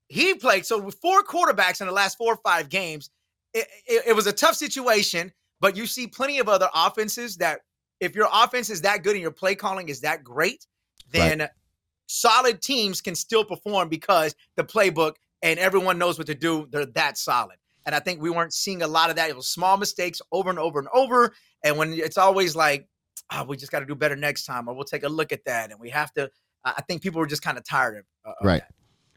[0.07, 3.09] He played so with four quarterbacks in the last four or five games.
[3.53, 7.61] It, it, it was a tough situation, but you see plenty of other offenses that
[7.99, 10.65] if your offense is that good and your play calling is that great,
[11.11, 11.49] then right
[12.09, 16.67] solid teams can still perform because the playbook and everyone knows what to do.
[16.71, 17.57] They're that solid.
[17.85, 19.29] And I think we weren't seeing a lot of that.
[19.29, 21.33] It was small mistakes over and over and over.
[21.63, 22.87] And when it's always like,
[23.31, 25.45] oh, we just got to do better next time, or we'll take a look at
[25.45, 25.71] that.
[25.71, 26.29] And we have to,
[26.65, 28.63] I think people were just kind of tired of, uh, of right.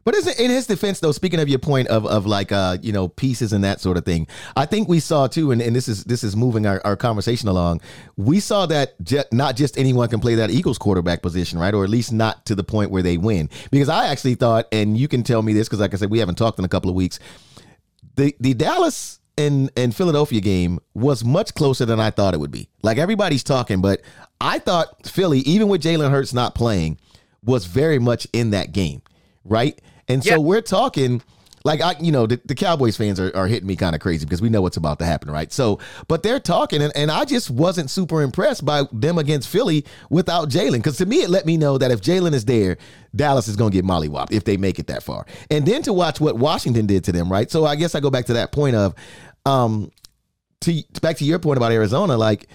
[0.05, 2.93] But isn't in his defense though, speaking of your point of of like uh, you
[2.93, 5.89] know, pieces and that sort of thing, I think we saw too, and, and this
[5.89, 7.81] is this is moving our, our conversation along.
[8.17, 11.75] We saw that je- not just anyone can play that Eagles quarterback position, right?
[11.75, 13.49] Or at least not to the point where they win.
[13.71, 16.19] Because I actually thought, and you can tell me this because like I said, we
[16.19, 17.19] haven't talked in a couple of weeks.
[18.17, 22.51] The the Dallas and and Philadelphia game was much closer than I thought it would
[22.51, 22.69] be.
[22.83, 24.03] Like everybody's talking, but
[24.41, 26.99] I thought Philly, even with Jalen Hurts not playing,
[27.45, 29.03] was very much in that game,
[29.45, 29.81] right?
[30.09, 31.23] And so we're talking
[31.65, 34.25] like I, you know, the, the Cowboys fans are, are hitting me kind of crazy
[34.25, 35.53] because we know what's about to happen, right?
[35.53, 39.85] So, but they're talking, and, and I just wasn't super impressed by them against Philly
[40.11, 40.79] without Jalen.
[40.79, 42.79] Because to me, it let me know that if Jalen is there,
[43.15, 45.27] Dallas is going to get mollywopped if they make it that far.
[45.51, 47.51] And then to watch what Washington did to them, right?
[47.51, 48.95] So I guess I go back to that point of,
[49.47, 49.91] um,
[50.63, 52.49] to back to your point about Arizona, like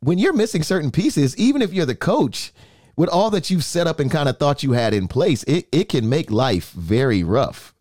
[0.00, 2.52] when you're missing certain pieces, even if you're the coach
[2.96, 5.66] with all that you've set up and kind of thought you had in place, it,
[5.72, 7.74] it can make life very rough.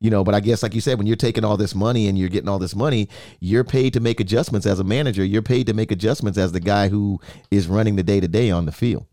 [0.00, 2.18] You know, but I guess like you said, when you're taking all this money and
[2.18, 5.24] you're getting all this money, you're paid to make adjustments as a manager.
[5.24, 7.20] You're paid to make adjustments as the guy who
[7.52, 9.06] is running the day to day on the field.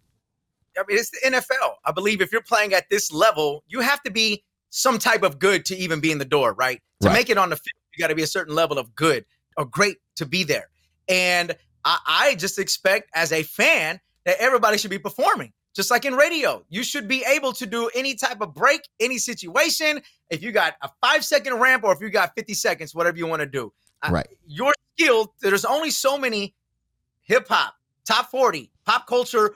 [0.76, 1.74] I mean, it's the NFL.
[1.86, 5.38] I believe if you're playing at this level, you have to be some type of
[5.38, 6.82] good to even be in the door, right?
[7.02, 7.14] To right.
[7.14, 9.26] make it on the field You got to be a certain level of good
[9.58, 10.70] or great to be there.
[11.08, 15.54] And I, I just expect as a fan that everybody should be performing.
[15.76, 19.18] Just like in radio, you should be able to do any type of break, any
[19.18, 20.02] situation.
[20.30, 23.28] If you got a five second ramp or if you got 50 seconds, whatever you
[23.28, 23.72] want to do.
[24.10, 24.28] Right.
[24.48, 26.56] Your skill, there's only so many
[27.22, 29.56] hip hop, top 40, pop culture,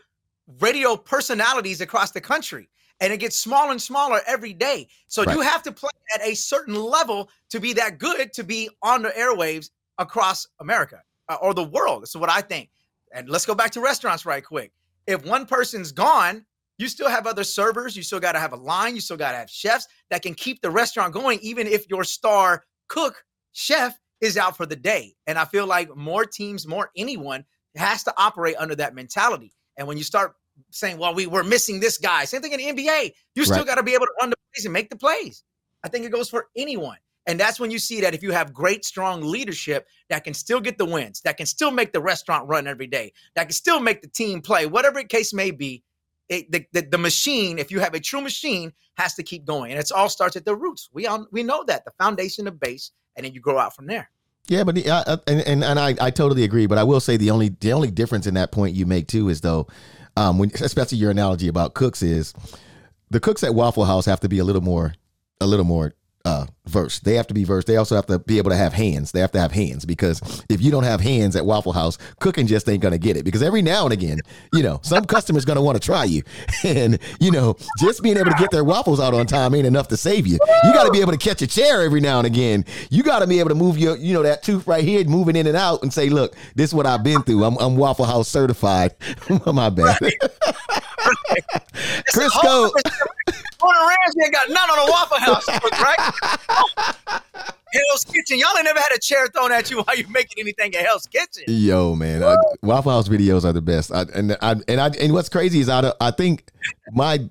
[0.60, 2.70] radio personalities across the country.
[3.00, 4.88] And it gets smaller and smaller every day.
[5.08, 5.36] So right.
[5.36, 9.02] you have to play at a certain level to be that good to be on
[9.02, 12.04] the airwaves across America uh, or the world.
[12.04, 12.70] That's what I think.
[13.14, 14.72] And let's go back to restaurants right quick.
[15.08, 16.46] If one person's gone,
[16.78, 17.96] you still have other servers.
[17.96, 18.96] You still got to have a line.
[18.96, 22.04] You still got to have chefs that can keep the restaurant going, even if your
[22.04, 25.14] star cook chef is out for the day.
[25.28, 27.46] And I feel like more teams, more anyone
[27.76, 29.52] has to operate under that mentality.
[29.78, 30.34] And when you start
[30.72, 33.68] saying, well, we were missing this guy, same thing in the NBA, you still right.
[33.68, 35.44] got to be able to run the plays and make the plays.
[35.84, 36.98] I think it goes for anyone.
[37.26, 40.60] And that's when you see that if you have great, strong leadership that can still
[40.60, 43.80] get the wins, that can still make the restaurant run every day, that can still
[43.80, 45.84] make the team play, whatever the case may be,
[46.30, 49.72] it, the, the, the machine, if you have a true machine, has to keep going.
[49.72, 50.90] And it all starts at the roots.
[50.94, 53.88] We all, we know that the foundation, the base, and then you grow out from
[53.88, 54.10] there.
[54.48, 56.66] Yeah, but uh, and and, and I, I totally agree.
[56.66, 59.30] But I will say the only the only difference in that point you make too
[59.30, 59.68] is though,
[60.18, 62.34] um, when especially your analogy about cooks is
[63.10, 64.96] the cooks at Waffle House have to be a little more
[65.40, 65.94] a little more
[66.26, 67.00] uh, verse.
[67.00, 67.68] They have to be versed.
[67.68, 69.12] They also have to be able to have hands.
[69.12, 72.48] They have to have hands because if you don't have hands at Waffle House, cooking
[72.48, 73.26] just ain't gonna get it.
[73.26, 74.20] Because every now and again,
[74.54, 76.24] you know, some customer's gonna want to try you,
[76.64, 79.90] and you know, just being able to get their waffles out on time ain't enough
[79.90, 80.40] to save you.
[80.64, 82.66] You got to be able to catch a chair every now and again.
[82.90, 85.36] You got to be able to move your, you know, that tooth right here, moving
[85.36, 87.44] in and out, and say, look, this is what I've been through.
[87.44, 88.96] I'm, I'm Waffle House certified.
[89.46, 89.98] My bad.
[92.14, 92.72] Crisco.
[93.60, 97.22] Gordon Ramsay ain't got none on a Waffle House, right?
[97.74, 98.38] Hell's Kitchen.
[98.38, 101.08] Y'all ain't never had a chair thrown at you while you're making anything at Hell's
[101.08, 101.44] Kitchen.
[101.48, 103.92] Yo, man, I, Waffle House videos are the best.
[103.92, 106.46] I, and I and I and what's crazy is I I think
[106.92, 107.28] my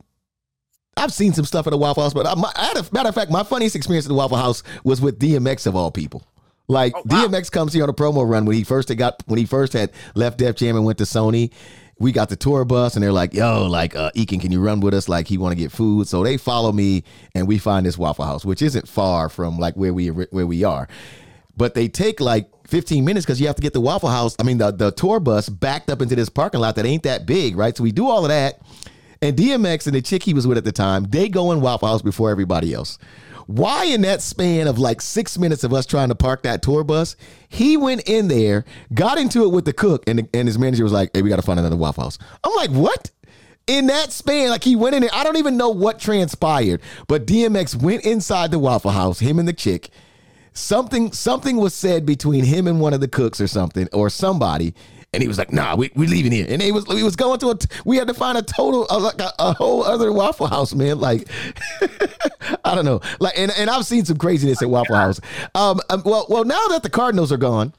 [0.97, 3.31] I've seen some stuff at the Waffle House, but I, my, a, matter of fact,
[3.31, 6.27] my funniest experience at the Waffle House was with DMX of all people.
[6.69, 7.27] Like oh, wow.
[7.27, 9.73] DMX comes here on a promo run when he first had got when he first
[9.73, 11.51] had left Def Jam and went to Sony,
[12.03, 14.81] we got the tour bus and they're like, yo, like, uh, Ekin, can you run
[14.81, 15.09] with us?
[15.09, 16.09] Like, he want to get food.
[16.09, 19.75] So they follow me and we find this Waffle House, which isn't far from like
[19.75, 20.89] where we where we are.
[21.57, 24.43] But they take like 15 minutes because you have to get the Waffle House, I
[24.43, 27.57] mean, the, the tour bus backed up into this parking lot that ain't that big,
[27.57, 27.77] right?
[27.77, 28.61] So we do all of that.
[29.21, 31.87] And DMX and the chick he was with at the time, they go in Waffle
[31.87, 32.99] House before everybody else.
[33.47, 36.85] Why, in that span of like six minutes of us trying to park that tour
[36.85, 37.17] bus,
[37.49, 40.93] he went in there, got into it with the cook, and, and his manager was
[40.93, 42.19] like, hey, we got to find another Waffle House.
[42.45, 43.11] I'm like, what?
[43.67, 45.11] in that span, like he went in there.
[45.13, 49.47] I don't even know what transpired, but DMX went inside the Waffle House, him and
[49.47, 49.91] the chick.
[50.53, 54.75] Something something was said between him and one of the cooks or something, or somebody,
[55.13, 57.39] and he was like, "Nah, we we leaving here." And he was he was going
[57.41, 57.59] to a.
[57.85, 61.01] We had to find a total uh, like a, a, whole other Waffle House, man.
[61.01, 61.29] Like,
[62.65, 63.01] I don't know.
[63.21, 65.21] Like, and, and I've seen some craziness at Waffle House.
[65.55, 67.73] Um, um well, well, now that the Cardinals are gone.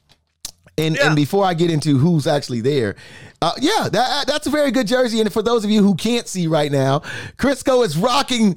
[0.76, 1.06] And, yeah.
[1.06, 2.96] and before I get into who's actually there,
[3.40, 5.20] uh, yeah, that, that's a very good jersey.
[5.20, 6.98] And for those of you who can't see right now,
[7.36, 8.56] Crisco is rocking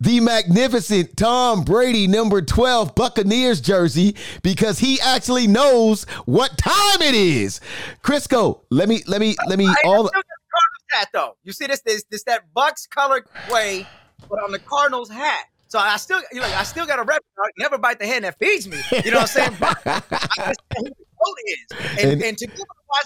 [0.00, 7.14] the magnificent Tom Brady number 12 Buccaneers jersey because he actually knows what time it
[7.14, 7.60] is.
[8.02, 10.10] Crisco, let me let me let me I all
[10.90, 11.36] hat though.
[11.44, 13.86] You see this this this that Bucks color way,
[14.28, 15.46] but on the Cardinals hat.
[15.68, 17.22] So I still you know I still got a rep.
[17.58, 18.78] never bite the hand that feeds me.
[19.04, 19.56] You know what I'm saying?
[19.60, 22.02] I who the is.
[22.02, 22.48] And, and, and to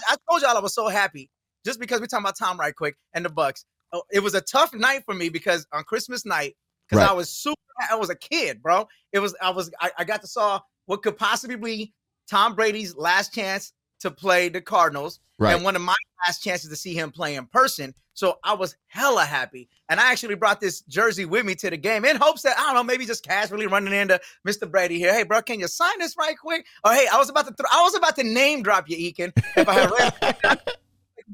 [0.07, 1.29] I told y'all I was so happy
[1.65, 3.65] just because we're talking about Tom right quick and the Bucks.
[3.93, 6.55] Oh, it was a tough night for me because on Christmas night
[6.87, 7.11] because right.
[7.11, 7.55] I was super.
[7.89, 8.87] I was a kid, bro.
[9.11, 9.35] It was.
[9.41, 9.71] I was.
[9.79, 11.93] I, I got to saw what could possibly be
[12.29, 15.55] Tom Brady's last chance to play the Cardinals, right.
[15.55, 15.95] and one of my
[16.25, 17.93] last chances to see him play in person.
[18.13, 21.77] So I was hella happy, and I actually brought this jersey with me to the
[21.77, 24.69] game in hopes that I don't know, maybe just casually running into Mr.
[24.69, 25.13] Brady here.
[25.13, 26.65] Hey, bro, can you sign this right quick?
[26.85, 29.33] Or hey, I was about to, th- I was about to name drop you, Ekin.
[29.57, 30.13] If I had read,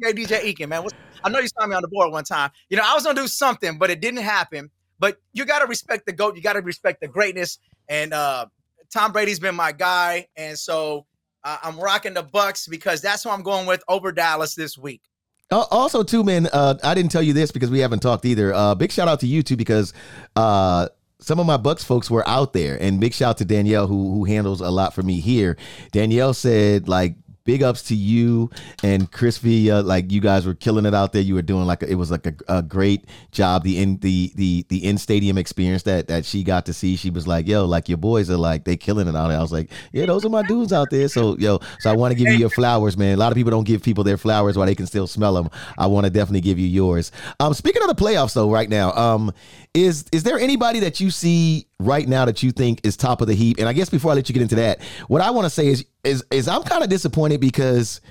[0.02, 0.88] hey, DJ Ekin, man,
[1.24, 2.50] I know you saw me on the board one time.
[2.70, 4.72] You know, I was gonna do something, but it didn't happen.
[5.02, 6.36] But you got to respect the GOAT.
[6.38, 7.58] You got to respect the greatness.
[7.90, 8.46] And uh,
[8.94, 10.28] Tom Brady's been my guy.
[10.38, 11.08] And so
[11.44, 15.02] uh, I'm rocking the Bucks because that's who I'm going with over Dallas this week.
[15.50, 18.54] Also, too, man, uh, I didn't tell you this because we haven't talked either.
[18.54, 19.92] Uh, big shout out to you too because
[20.38, 20.88] uh,
[21.20, 24.14] some of my Bucks folks were out there, and big shout out to Danielle who
[24.14, 25.58] who handles a lot for me here.
[25.92, 28.50] Danielle said like big ups to you
[28.84, 29.82] and Chris Villa.
[29.82, 31.22] Like you guys were killing it out there.
[31.22, 33.64] You were doing like a, it was like a, a, great job.
[33.64, 36.96] The in the the the in stadium experience that that she got to see.
[36.96, 39.42] She was like, "Yo, like your boys are like they killing it out there." I
[39.42, 42.18] was like, "Yeah, those are my dudes out there." So yo, so I want to
[42.18, 43.16] give you your flowers, man.
[43.16, 45.50] A lot of people don't give people their flowers while they can still smell them.
[45.78, 47.12] I want to definitely give you yours.
[47.40, 49.34] Um, speaking of the playoffs though, right now, um,
[49.74, 53.28] is is there anybody that you see right now that you think is top of
[53.28, 53.58] the heap?
[53.60, 55.68] And I guess before I let you get into that, what I want to say
[55.68, 58.02] is is is I'm kind of disappointed because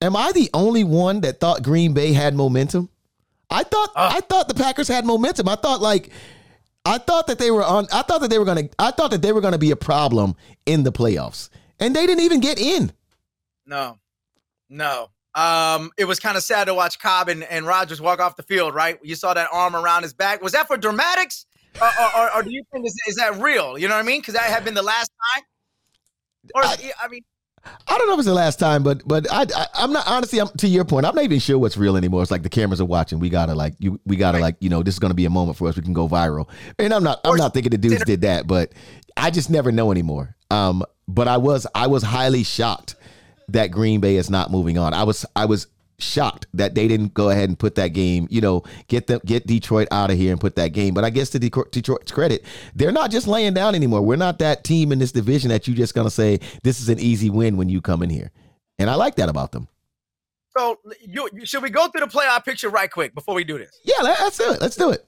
[0.00, 2.88] am I the only one that thought Green Bay had momentum?
[3.50, 5.48] I thought uh, I thought the Packers had momentum.
[5.48, 6.10] I thought like
[6.84, 9.12] I thought that they were on I thought that they were going to I thought
[9.12, 10.34] that they were going to be a problem
[10.66, 11.48] in the playoffs.
[11.78, 12.92] And they didn't even get in.
[13.66, 13.98] No.
[14.68, 15.10] No.
[15.34, 18.42] Um, it was kind of sad to watch Cobb and, and Rodgers walk off the
[18.42, 18.98] field, right?
[19.02, 20.42] You saw that arm around his back.
[20.42, 21.46] Was that for dramatics?
[21.80, 23.76] Or, or, or do you think is, is that real?
[23.76, 24.20] You know what I mean?
[24.20, 25.44] Because that had been the last time.
[26.54, 27.22] Or I, I mean,
[27.88, 30.40] I don't know if it's the last time, but but I, I am not honestly.
[30.40, 31.06] I'm to your point.
[31.06, 32.22] I'm not even sure what's real anymore.
[32.22, 33.18] It's like the cameras are watching.
[33.18, 33.98] We gotta like you.
[34.04, 35.76] We gotta like you know this is gonna be a moment for us.
[35.76, 36.48] We can go viral.
[36.78, 38.72] And I'm not I'm not thinking the dudes did that, but
[39.16, 40.36] I just never know anymore.
[40.50, 42.96] Um, but I was I was highly shocked
[43.48, 44.94] that Green Bay is not moving on.
[44.94, 45.66] I was I was
[45.98, 49.46] shocked that they didn't go ahead and put that game, you know, get them get
[49.46, 50.94] Detroit out of here and put that game.
[50.94, 54.02] But I guess to Detroit's credit, they're not just laying down anymore.
[54.02, 56.98] We're not that team in this division that you just gonna say this is an
[56.98, 58.30] easy win when you come in here,
[58.78, 59.68] and I like that about them.
[60.56, 63.80] So, you, should we go through the playoff picture right quick before we do this?
[63.82, 64.60] Yeah, let's do it.
[64.60, 65.04] Let's do it.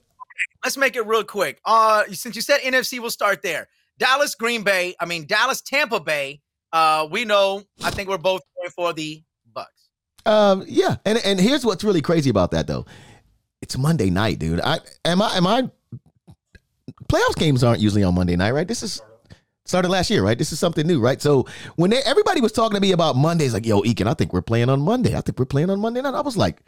[0.63, 1.61] Let's make it real quick.
[1.63, 3.69] Uh, since you said NFC, we'll start there.
[3.97, 4.95] Dallas, Green Bay.
[4.99, 6.41] I mean Dallas, Tampa Bay.
[6.71, 7.63] Uh, we know.
[7.83, 9.89] I think we're both going for the Bucks.
[10.25, 12.85] um, yeah, and and here's what's really crazy about that though.
[13.61, 14.61] It's Monday night, dude.
[14.61, 15.69] I am I am I
[17.07, 18.67] playoffs games aren't usually on Monday night, right?
[18.67, 19.01] This is
[19.65, 20.37] started last year, right?
[20.37, 21.21] This is something new, right?
[21.21, 24.31] So when they, everybody was talking to me about Mondays, like, yo, Ekin, I think
[24.31, 25.13] we're playing on Monday.
[25.15, 26.13] I think we're playing on Monday night.
[26.13, 26.61] I was like,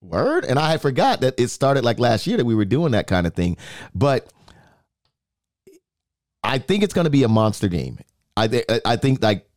[0.00, 2.92] word, and I had forgot that it started like last year that we were doing
[2.92, 3.56] that kind of thing,
[3.94, 4.30] but.
[6.44, 7.98] I think it's going to be a monster game.
[8.36, 9.48] I th- I think like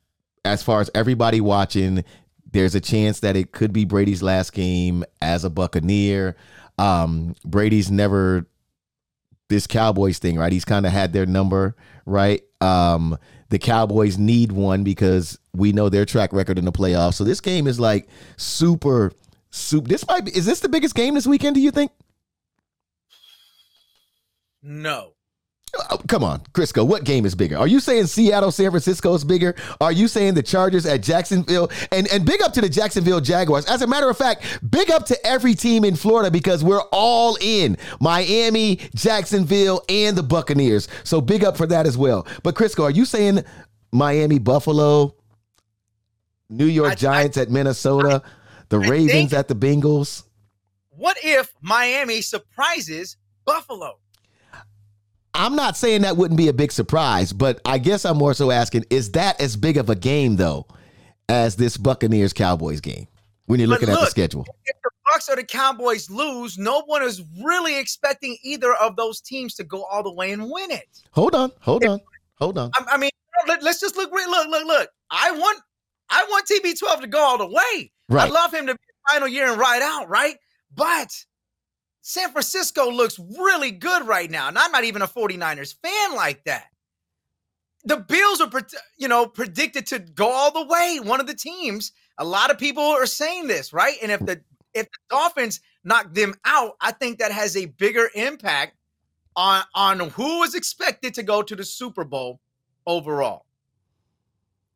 [0.46, 2.04] as far as everybody watching,
[2.52, 6.36] there's a chance that it could be Brady's last game as a Buccaneer.
[6.78, 8.46] Um, Brady's never
[9.50, 10.54] this Cowboys thing, right?
[10.54, 12.42] He's kind of had their number, right?
[12.62, 13.18] Um,
[13.50, 17.16] the Cowboys need one because we know their track record in the playoffs.
[17.16, 19.12] So this game is like super,
[19.50, 19.88] super.
[19.88, 20.38] This might be.
[20.38, 21.56] Is this the biggest game this weekend?
[21.56, 21.92] Do you think?
[24.62, 25.14] No.
[25.92, 26.86] Oh, come on, Crisco.
[26.86, 27.58] What game is bigger?
[27.58, 29.56] Are you saying Seattle, San Francisco is bigger?
[29.80, 31.70] Are you saying the Chargers at Jacksonville?
[31.92, 33.66] And and big up to the Jacksonville Jaguars.
[33.66, 37.38] As a matter of fact, big up to every team in Florida because we're all
[37.42, 40.88] in Miami, Jacksonville, and the Buccaneers.
[41.04, 42.26] So big up for that as well.
[42.44, 43.44] But Crisco, are you saying
[43.92, 45.16] Miami, Buffalo,
[46.50, 48.30] New York I, Giants I, at Minnesota, I,
[48.70, 50.24] the Ravens at the Bengals?
[50.90, 54.00] What if Miami surprises Buffalo?
[55.34, 58.52] I'm not saying that wouldn't be a big surprise, but I guess I'm more so
[58.52, 60.66] asking, is that as big of a game though
[61.28, 63.08] as this Buccaneers Cowboys game
[63.46, 64.46] when you're looking look, at the schedule?
[64.66, 69.22] If the Bucks or the Cowboys lose, no one is really expecting either of those
[69.22, 70.88] teams to go all the way and win it.
[71.12, 72.00] Hold on, hold on,
[72.36, 72.72] hold on.
[72.76, 73.12] I, I mean,
[73.48, 74.90] let, us just look, look, look, look.
[75.12, 75.62] I want,
[76.10, 77.92] I want TB12 to go all the way.
[78.10, 78.30] Right.
[78.30, 78.80] I love him to be
[79.12, 80.36] final year and ride out, right?
[80.76, 81.10] But
[82.10, 84.48] San Francisco looks really good right now.
[84.48, 86.66] And I'm not even a 49ers fan like that.
[87.84, 88.50] The Bills are,
[88.98, 91.00] you know, predicted to go all the way.
[91.04, 91.92] One of the teams.
[92.18, 93.96] A lot of people are saying this, right?
[94.02, 94.42] And if the
[94.74, 98.76] if the Dolphins knock them out, I think that has a bigger impact
[99.36, 102.42] on on who is expected to go to the Super Bowl
[102.88, 103.46] overall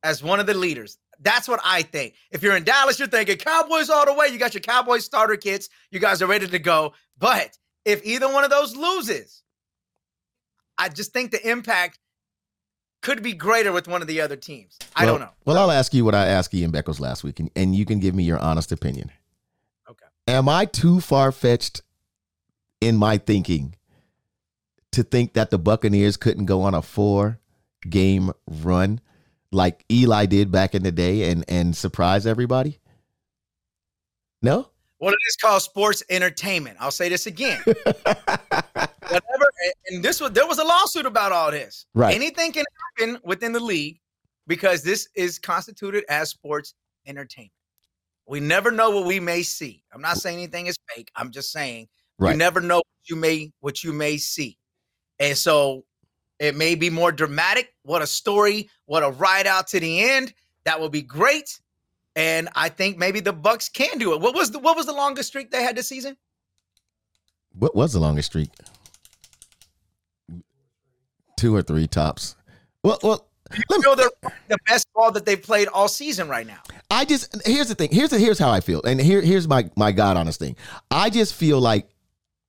[0.04, 1.00] as one of the leaders.
[1.24, 2.16] That's what I think.
[2.32, 4.28] If you're in Dallas, you're thinking Cowboys all the way.
[4.28, 5.70] You got your Cowboys starter kits.
[5.90, 6.94] You guys are ready to go.
[7.18, 9.42] But if either one of those loses,
[10.78, 12.00] I just think the impact
[13.02, 14.78] could be greater with one of the other teams.
[14.96, 15.34] I well, don't know.
[15.46, 18.00] Well, I'll ask you what I asked Ian Beckles last week, and, and you can
[18.00, 19.12] give me your honest opinion.
[19.90, 20.06] Okay.
[20.28, 21.82] Am I too far fetched
[22.82, 23.76] in my thinking
[24.92, 27.40] to think that the Buccaneers couldn't go on a four
[27.90, 29.00] game run
[29.54, 32.80] like Eli did back in the day and and surprise everybody?
[34.42, 34.70] No?
[35.00, 36.78] Well, it is called sports entertainment.
[36.80, 37.62] I'll say this again.
[37.66, 39.52] Whatever,
[39.90, 41.86] and this was there was a lawsuit about all this.
[41.94, 42.16] Right.
[42.16, 42.66] Anything can
[42.98, 44.00] happen within the league
[44.48, 46.74] because this is constituted as sports
[47.06, 47.52] entertainment.
[48.28, 49.84] We never know what we may see.
[49.94, 51.12] I'm not saying anything is fake.
[51.16, 51.88] I'm just saying
[52.18, 52.32] right.
[52.32, 54.58] you never know what you may what you may see.
[55.20, 55.84] And so
[56.44, 57.74] it may be more dramatic.
[57.84, 60.34] What a story, what a ride out to the end.
[60.66, 61.60] That will be great.
[62.16, 64.22] and I think maybe the Bucks can do it.
[64.22, 66.18] What was the what was the longest streak they had this season?
[67.58, 68.50] What was the longest streak?
[71.38, 72.36] Two or three tops.
[72.84, 74.10] Well, well, you feel they're
[74.48, 76.60] the best ball that they've played all season right now.
[76.90, 77.90] I just here's the thing.
[77.92, 80.56] Here's the, here's how I feel, and here here's my my god honest thing.
[80.92, 81.90] I just feel like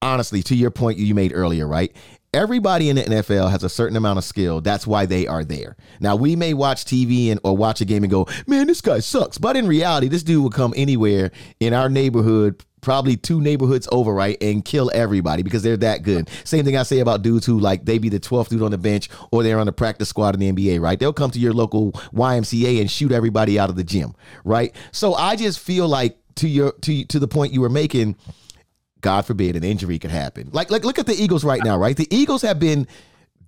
[0.03, 1.95] honestly, to your point you made earlier, right?
[2.35, 4.61] Everybody in the NFL has a certain amount of skill.
[4.61, 5.77] That's why they are there.
[6.01, 8.99] Now we may watch TV and or watch a game and go, "Man, this guy
[8.99, 11.31] sucks." But in reality, this dude will come anywhere
[11.61, 16.29] in our neighborhood, probably two neighborhoods over, right, and kill everybody because they're that good.
[16.43, 18.79] Same thing I say about dudes who like they be the 12th dude on the
[18.79, 20.99] bench or they're on the practice squad in the NBA, right?
[20.99, 24.13] They'll come to your local YMCA and shoot everybody out of the gym,
[24.45, 24.75] right?
[24.91, 28.17] So I just feel like to your to to the point you were making
[29.05, 30.49] God forbid, an injury could happen.
[30.51, 31.95] Like, like look at the Eagles right now, right?
[31.95, 32.87] The Eagles have been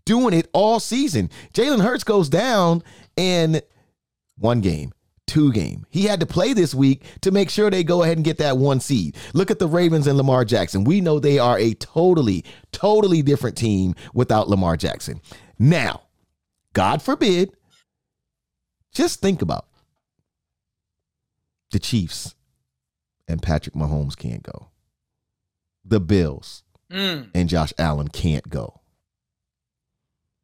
[0.04, 1.30] doing it all season.
[1.54, 2.82] Jalen Hurts goes down
[3.16, 3.62] in
[4.36, 4.92] one game,
[5.26, 5.86] two game.
[5.88, 8.58] He had to play this week to make sure they go ahead and get that
[8.58, 9.16] one seed.
[9.32, 10.84] Look at the Ravens and Lamar Jackson.
[10.84, 15.22] We know they are a totally, totally different team without Lamar Jackson.
[15.58, 16.02] Now,
[16.74, 17.56] God forbid,
[18.92, 19.64] just think about
[21.70, 22.34] the Chiefs
[23.26, 24.68] and Patrick Mahomes can't go
[25.86, 27.28] the Bills mm.
[27.34, 28.80] and Josh Allen can't go.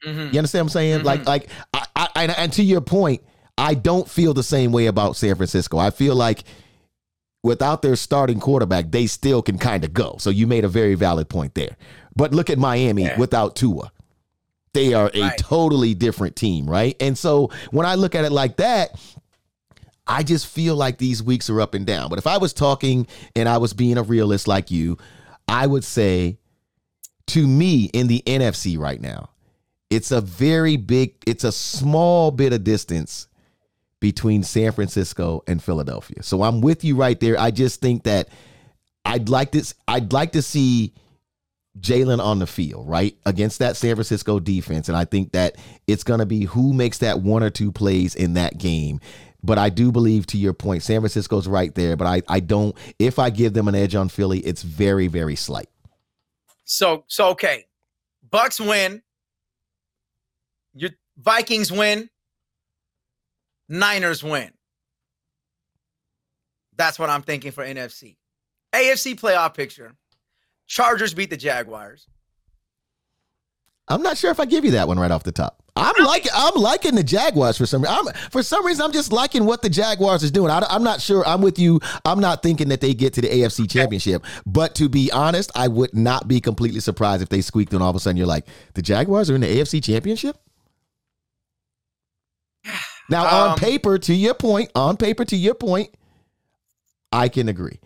[0.05, 0.32] Mm-hmm.
[0.32, 0.99] You understand what I'm saying?
[0.99, 1.07] Mm-hmm.
[1.07, 3.22] Like, like, I, I, and to your point,
[3.57, 5.78] I don't feel the same way about San Francisco.
[5.78, 6.45] I feel like
[7.43, 10.16] without their starting quarterback, they still can kind of go.
[10.18, 11.76] So you made a very valid point there.
[12.16, 13.18] But look at Miami yeah.
[13.18, 13.93] without Tua.
[14.74, 15.38] They are a right.
[15.38, 16.97] totally different team, right?
[17.01, 18.99] And so when I look at it like that,
[20.07, 22.09] I just feel like these weeks are up and down.
[22.09, 24.97] But if I was talking and I was being a realist like you,
[25.49, 26.38] I would say
[27.28, 29.30] to me in the NFC right now,
[29.90, 33.28] it's a very big, it's a small bit of distance
[34.01, 36.22] between San Francisco and Philadelphia.
[36.22, 37.38] So I'm with you right there.
[37.38, 38.28] I just think that
[39.05, 40.95] I'd like this, I'd like to see
[41.78, 43.16] Jalen on the field, right?
[43.24, 44.88] Against that San Francisco defense.
[44.88, 48.14] And I think that it's going to be who makes that one or two plays
[48.14, 49.01] in that game
[49.43, 51.97] but I do believe, to your point, San Francisco's right there.
[51.97, 52.76] But I, I don't.
[52.99, 55.68] If I give them an edge on Philly, it's very, very slight.
[56.64, 57.66] So, so okay,
[58.30, 59.03] Bucks win.
[60.74, 62.09] Your Vikings win.
[63.68, 64.51] Niners win.
[66.76, 68.16] That's what I'm thinking for NFC.
[68.72, 69.93] AFC playoff picture.
[70.66, 72.07] Chargers beat the Jaguars.
[73.93, 75.62] I'm not sure if I give you that one right off the top.
[75.76, 78.12] I'm like I'm liking the Jaguars for some reason.
[78.30, 80.51] for some reason I'm just liking what the Jaguars is doing.
[80.51, 81.26] I, am not sure.
[81.26, 81.80] I'm with you.
[82.05, 84.24] I'm not thinking that they get to the AFC Championship.
[84.47, 87.90] But to be honest, I would not be completely surprised if they squeaked and all
[87.90, 90.36] of a sudden you're like, the Jaguars are in the AFC Championship.
[93.11, 95.95] Now, um, on paper, to your point, on paper, to your point,
[97.12, 97.78] I can agree.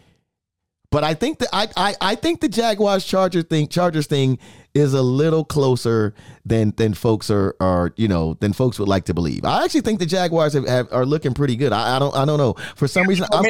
[0.96, 4.38] But I think that I, I I think the Jaguars Chargers thing Chargers thing
[4.72, 6.14] is a little closer
[6.46, 9.44] than than folks are are you know than folks would like to believe.
[9.44, 11.70] I actually think the Jaguars have, have are looking pretty good.
[11.70, 13.26] I, I, don't I don't know for some reason.
[13.30, 13.44] I'm,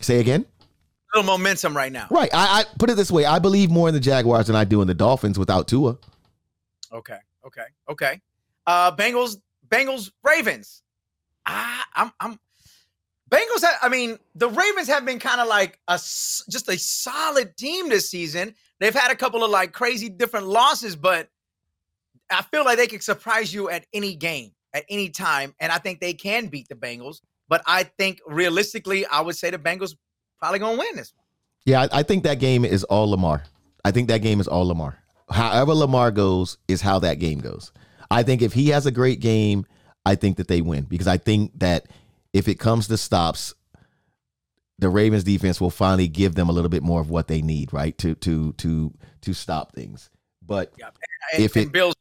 [0.00, 0.46] say again.
[1.12, 2.06] A little momentum right now.
[2.10, 2.30] Right.
[2.32, 3.26] I, I put it this way.
[3.26, 5.98] I believe more in the Jaguars than I do in the Dolphins without Tua.
[6.90, 7.18] Okay.
[7.46, 7.66] Okay.
[7.90, 8.22] Okay.
[8.66, 9.36] Uh, Bengals.
[9.68, 10.12] Bengals.
[10.24, 10.82] Ravens.
[11.44, 12.38] Ah, I'm I'm
[13.30, 17.56] Bengals, have, I mean, the Ravens have been kind of like a just a solid
[17.56, 18.54] team this season.
[18.80, 21.28] They've had a couple of like crazy different losses, but
[22.30, 25.78] I feel like they could surprise you at any game, at any time, and I
[25.78, 27.20] think they can beat the Bengals.
[27.48, 29.94] But I think realistically, I would say the Bengals
[30.38, 31.24] probably gonna win this one.
[31.66, 33.44] Yeah, I, I think that game is all Lamar.
[33.84, 34.98] I think that game is all Lamar.
[35.30, 37.72] However Lamar goes is how that game goes.
[38.10, 39.66] I think if he has a great game,
[40.06, 41.86] I think that they win because I think that
[42.32, 43.54] if it comes to stops,
[44.78, 47.72] the Ravens defense will finally give them a little bit more of what they need,
[47.72, 47.96] right?
[47.98, 50.10] To to to to stop things.
[50.46, 50.90] But yeah,
[51.34, 51.94] and, if and it Bills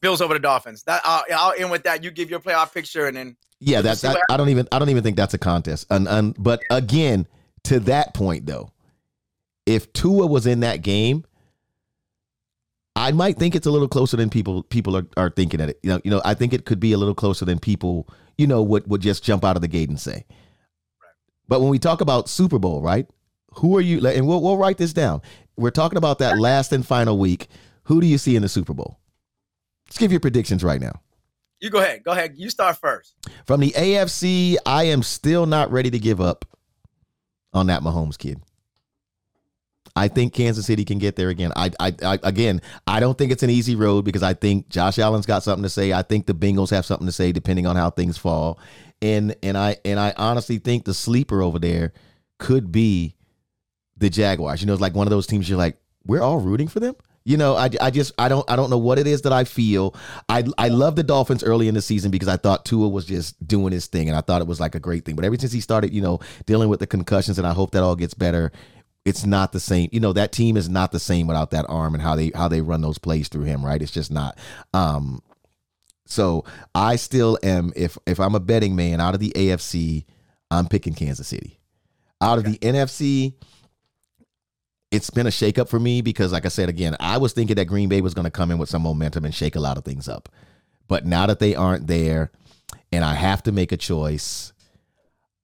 [0.00, 2.04] Bills over the Dolphins, that I'll, I'll end with that.
[2.04, 4.90] You give your playoff picture, and then yeah, that's that, I don't even I don't
[4.90, 5.86] even think that's a contest.
[5.90, 7.26] And, and but again,
[7.64, 8.72] to that point though,
[9.66, 11.24] if Tua was in that game,
[12.94, 15.80] I might think it's a little closer than people people are, are thinking at it.
[15.82, 18.08] You know, you know, I think it could be a little closer than people
[18.38, 20.24] you know, would would just jump out of the gate and say.
[21.48, 23.06] But when we talk about Super Bowl, right?
[23.54, 24.06] Who are you?
[24.06, 25.20] And we'll we'll write this down.
[25.56, 27.48] We're talking about that last and final week.
[27.84, 29.00] Who do you see in the Super Bowl?
[29.88, 31.00] Let's give your predictions right now.
[31.60, 32.04] You go ahead.
[32.04, 32.34] Go ahead.
[32.36, 33.14] You start first.
[33.44, 36.44] From the AFC, I am still not ready to give up
[37.52, 38.40] on that Mahomes kid.
[39.98, 41.52] I think Kansas City can get there again.
[41.56, 44.98] I, I, I, again, I don't think it's an easy road because I think Josh
[44.98, 45.92] Allen's got something to say.
[45.92, 48.58] I think the Bengals have something to say depending on how things fall.
[49.02, 51.92] and and I and I honestly think the sleeper over there
[52.38, 53.14] could be
[53.96, 54.60] the Jaguars.
[54.60, 55.76] You know, it's like one of those teams you're like,
[56.06, 56.94] we're all rooting for them.
[57.24, 59.44] You know, I, I just I don't I don't know what it is that I
[59.44, 59.94] feel.
[60.28, 63.46] I I love the Dolphins early in the season because I thought Tua was just
[63.46, 65.14] doing his thing and I thought it was like a great thing.
[65.14, 67.82] But ever since he started, you know, dealing with the concussions and I hope that
[67.82, 68.50] all gets better,
[69.08, 69.88] it's not the same.
[69.92, 72.48] You know, that team is not the same without that arm and how they how
[72.48, 73.80] they run those plays through him, right?
[73.80, 74.38] It's just not.
[74.74, 75.22] Um
[76.06, 76.44] so
[76.74, 80.04] I still am if if I'm a betting man out of the AFC,
[80.50, 81.58] I'm picking Kansas City.
[82.20, 83.34] Out of the NFC,
[84.90, 87.66] it's been a shakeup for me because, like I said again, I was thinking that
[87.66, 89.84] Green Bay was going to come in with some momentum and shake a lot of
[89.84, 90.28] things up.
[90.88, 92.32] But now that they aren't there,
[92.90, 94.52] and I have to make a choice,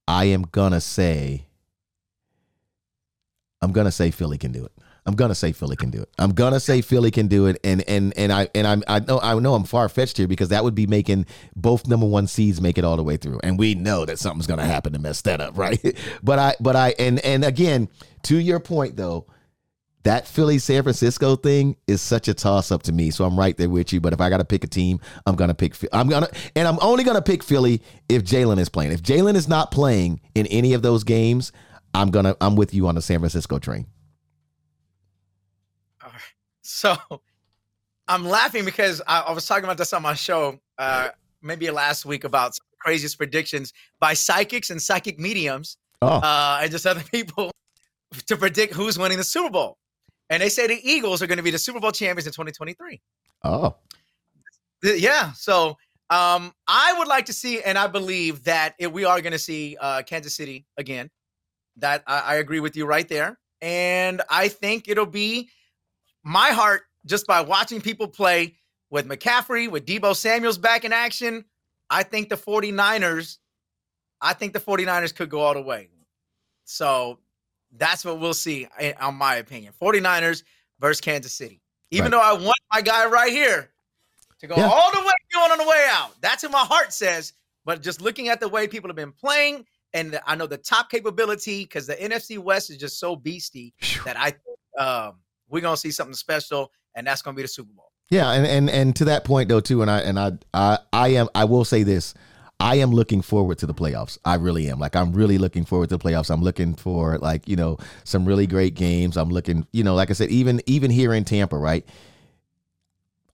[0.08, 1.46] I am gonna say,
[3.64, 4.72] I'm gonna say Philly can do it.
[5.06, 6.08] I'm gonna say Philly can do it.
[6.18, 9.20] I'm gonna say Philly can do it, and and and I and I'm I know
[9.20, 12.60] I know I'm far fetched here because that would be making both number one seeds
[12.60, 15.20] make it all the way through, and we know that something's gonna happen to mess
[15.22, 15.80] that up, right?
[16.22, 17.88] but I but I and and again
[18.24, 19.26] to your point though,
[20.04, 23.10] that Philly San Francisco thing is such a toss up to me.
[23.10, 24.00] So I'm right there with you.
[24.00, 25.74] But if I got to pick a team, I'm gonna pick.
[25.92, 28.92] I'm gonna and I'm only gonna pick Philly if Jalen is playing.
[28.92, 31.52] If Jalen is not playing in any of those games,
[31.95, 33.86] I'm gonna I'm with you on the San Francisco train.
[36.03, 36.20] All right.
[36.62, 36.97] So
[38.09, 41.09] I'm laughing because I, I was talking about this on my show uh,
[41.40, 46.09] maybe last week about craziest predictions by psychics and psychic mediums oh.
[46.09, 47.51] uh, and just other people
[48.26, 49.78] to predict who's winning the Super Bowl
[50.30, 53.01] and they say the Eagles are going to be the Super Bowl champions in 2023.
[53.45, 53.76] Oh,
[54.82, 55.32] yeah.
[55.32, 55.76] So
[56.11, 59.38] um, I would like to see, and I believe that if we are going to
[59.38, 61.11] see uh, Kansas City again.
[61.76, 65.48] That I, I agree with you right there, and I think it'll be
[66.22, 68.54] my heart just by watching people play
[68.90, 71.44] with McCaffrey, with Deebo Samuels back in action.
[71.90, 73.38] I think the 49ers,
[74.20, 75.88] I think the 49ers could go all the way.
[76.64, 77.18] So
[77.76, 79.72] that's what we'll see, eh, on my opinion.
[79.80, 80.44] 49ers
[80.80, 81.60] versus Kansas City.
[81.90, 82.10] Even right.
[82.12, 83.70] though I want my guy right here
[84.40, 84.68] to go yeah.
[84.68, 86.12] all the way going on the way out.
[86.20, 87.32] That's what my heart says.
[87.64, 90.90] But just looking at the way people have been playing, and I know the top
[90.90, 93.72] capability because the NFC West is just so beastie
[94.05, 97.72] that I think um, we're gonna see something special, and that's gonna be the Super
[97.72, 97.92] Bowl.
[98.11, 101.09] Yeah, and and and to that point though too, and I and I I I
[101.09, 102.12] am I will say this.
[102.61, 104.18] I am looking forward to the playoffs.
[104.24, 104.78] I really am.
[104.78, 106.30] Like I'm really looking forward to the playoffs.
[106.30, 109.16] I'm looking for like, you know, some really great games.
[109.16, 111.84] I'm looking, you know, like I said, even even here in Tampa, right?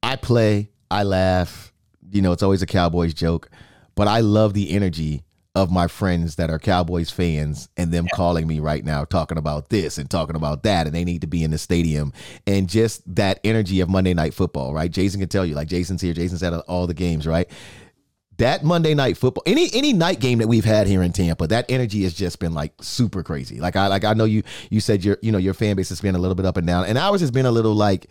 [0.02, 1.72] I play, I laugh,
[2.10, 3.50] you know, it's always a Cowboys joke,
[3.94, 5.22] but I love the energy
[5.54, 9.68] of my friends that are Cowboys fans and them calling me right now talking about
[9.68, 12.12] this and talking about that and they need to be in the stadium
[12.46, 14.90] and just that energy of Monday night football, right?
[14.90, 17.50] Jason can tell you like Jason's here, Jason's at all the games, right?
[18.40, 21.66] that Monday night football, any any night game that we've had here in Tampa, that
[21.68, 23.60] energy has just been like super crazy.
[23.60, 26.00] Like I like I know you you said your you know your fan base has
[26.00, 28.06] been a little bit up and down, and ours has been a little like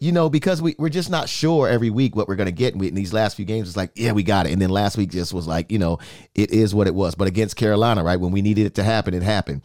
[0.00, 2.74] you know, because we, we're just not sure every week what we're going to get.
[2.74, 4.52] in these last few games, it's like, yeah, we got it.
[4.52, 5.98] And then last week just was like, you know,
[6.34, 7.14] it is what it was.
[7.14, 9.60] But against Carolina, right, when we needed it to happen, it happened.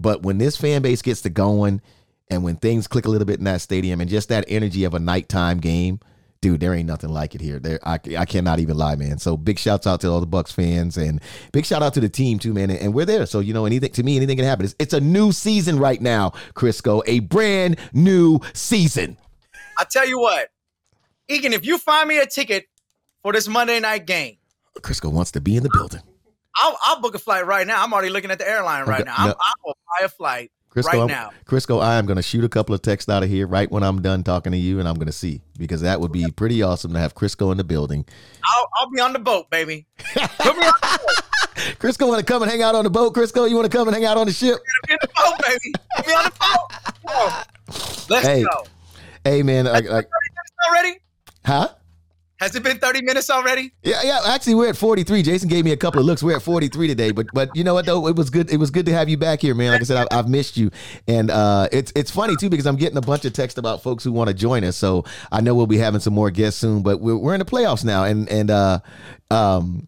[0.00, 1.80] But when this fan base gets to going
[2.28, 4.94] and when things click a little bit in that stadium and just that energy of
[4.94, 6.00] a nighttime game,
[6.40, 7.60] dude, there ain't nothing like it here.
[7.60, 9.18] There, I, I cannot even lie, man.
[9.18, 11.20] So big shouts out to all the Bucks fans and
[11.52, 12.70] big shout out to the team too, man.
[12.70, 13.24] And, and we're there.
[13.24, 14.64] So you know, anything to me, anything can happen.
[14.64, 17.02] It's, it's a new season right now, Crisco.
[17.06, 19.16] A brand new season.
[19.80, 20.50] I tell you what,
[21.30, 22.66] Ekin, if you find me a ticket
[23.22, 24.36] for this Monday night game,
[24.80, 26.02] Crisco wants to be in the building.
[26.56, 27.82] I'll, I'll book a flight right now.
[27.82, 29.28] I'm already looking at the airline right okay, now.
[29.28, 29.34] No.
[29.40, 31.30] I will buy a flight Crisco, right I'm, now.
[31.46, 33.82] Crisco, I am going to shoot a couple of texts out of here right when
[33.82, 36.60] I'm done talking to you, and I'm going to see because that would be pretty
[36.60, 38.04] awesome to have Crisco in the building.
[38.44, 39.86] I'll, I'll be on the boat, baby.
[41.78, 43.14] Crisco want to come and hang out on the boat.
[43.14, 44.58] Crisco, you want to come and hang out on the ship?
[44.86, 45.72] Be on the boat, baby.
[46.06, 48.08] Be on the boat.
[48.10, 48.64] Let's hey, go.
[49.24, 49.66] Hey, man.
[49.66, 50.08] Like, like,
[50.68, 50.98] already?
[51.44, 51.68] Huh?
[52.40, 53.70] Has it been 30 minutes already?
[53.82, 54.20] Yeah, yeah.
[54.24, 55.22] Actually, we're at 43.
[55.22, 56.22] Jason gave me a couple of looks.
[56.22, 58.06] We're at 43 today, but but you know what though?
[58.08, 58.50] It was good.
[58.50, 59.72] It was good to have you back here, man.
[59.72, 60.70] Like I said, I, have missed you,
[61.06, 64.04] and uh, it's it's funny too because I'm getting a bunch of text about folks
[64.04, 64.78] who want to join us.
[64.78, 66.82] So I know we'll be having some more guests soon.
[66.82, 68.80] But we're we're in the playoffs now, and and uh,
[69.30, 69.86] um,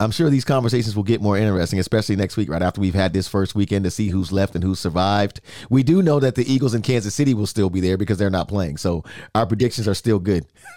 [0.00, 3.12] I'm sure these conversations will get more interesting, especially next week, right after we've had
[3.12, 5.40] this first weekend to see who's left and who's survived.
[5.70, 8.28] We do know that the Eagles in Kansas City will still be there because they're
[8.28, 8.78] not playing.
[8.78, 9.04] So
[9.36, 10.46] our predictions are still good.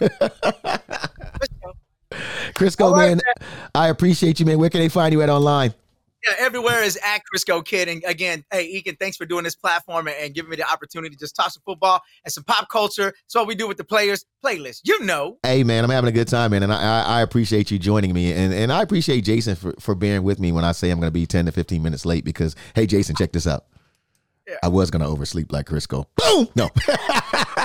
[2.54, 4.58] Crisco, right, man, man, I appreciate you, man.
[4.58, 5.74] Where can they find you at online?
[6.26, 7.88] Yeah, everywhere is at Crisco Kid.
[7.88, 11.14] And again, hey, Ekin, thanks for doing this platform and, and, giving me the opportunity
[11.14, 13.12] to just talk some football and some pop culture.
[13.28, 14.80] So what we do with the players playlist.
[14.84, 15.38] You know.
[15.42, 18.32] Hey man, I'm having a good time, man, and I, I appreciate you joining me,
[18.32, 21.08] and and I appreciate Jason for, for bearing with me when I say I'm going
[21.08, 23.66] to be 10 to 15 minutes late because hey, Jason, check this out.
[24.46, 24.56] Yeah.
[24.62, 26.06] I was gonna oversleep like Crisco.
[26.16, 26.48] Boom.
[26.56, 26.70] No.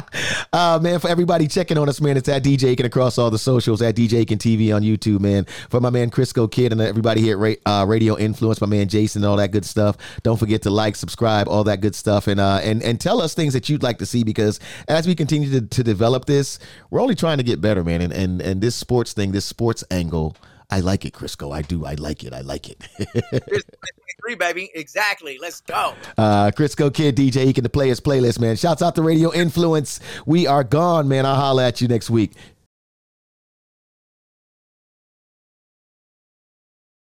[0.52, 3.38] uh, man, for everybody checking on us, man, it's at DJ Ekin across all the
[3.38, 5.44] socials, at DJ Ekin TV on YouTube, man.
[5.70, 9.24] For my man Crisco Kid and everybody here at uh, Radio Influence, my man Jason,
[9.24, 9.96] all that good stuff.
[10.22, 13.34] Don't forget to like, subscribe, all that good stuff, and uh, and and tell us
[13.34, 16.58] things that you'd like to see because as we continue to, to develop this,
[16.90, 18.00] we're only trying to get better, man.
[18.00, 20.36] And and and this sports thing, this sports angle.
[20.70, 21.54] I like it, Crisco.
[21.54, 21.84] I do.
[21.84, 22.32] I like it.
[22.32, 22.82] I like it.
[24.22, 24.70] three, baby.
[24.74, 25.38] Exactly.
[25.40, 25.94] Let's go.
[26.16, 28.56] Uh, Crisco Kid, DJ Ekin the Players Playlist, man.
[28.56, 30.00] Shouts out to Radio Influence.
[30.26, 31.26] We are gone, man.
[31.26, 32.32] I'll holler at you next week.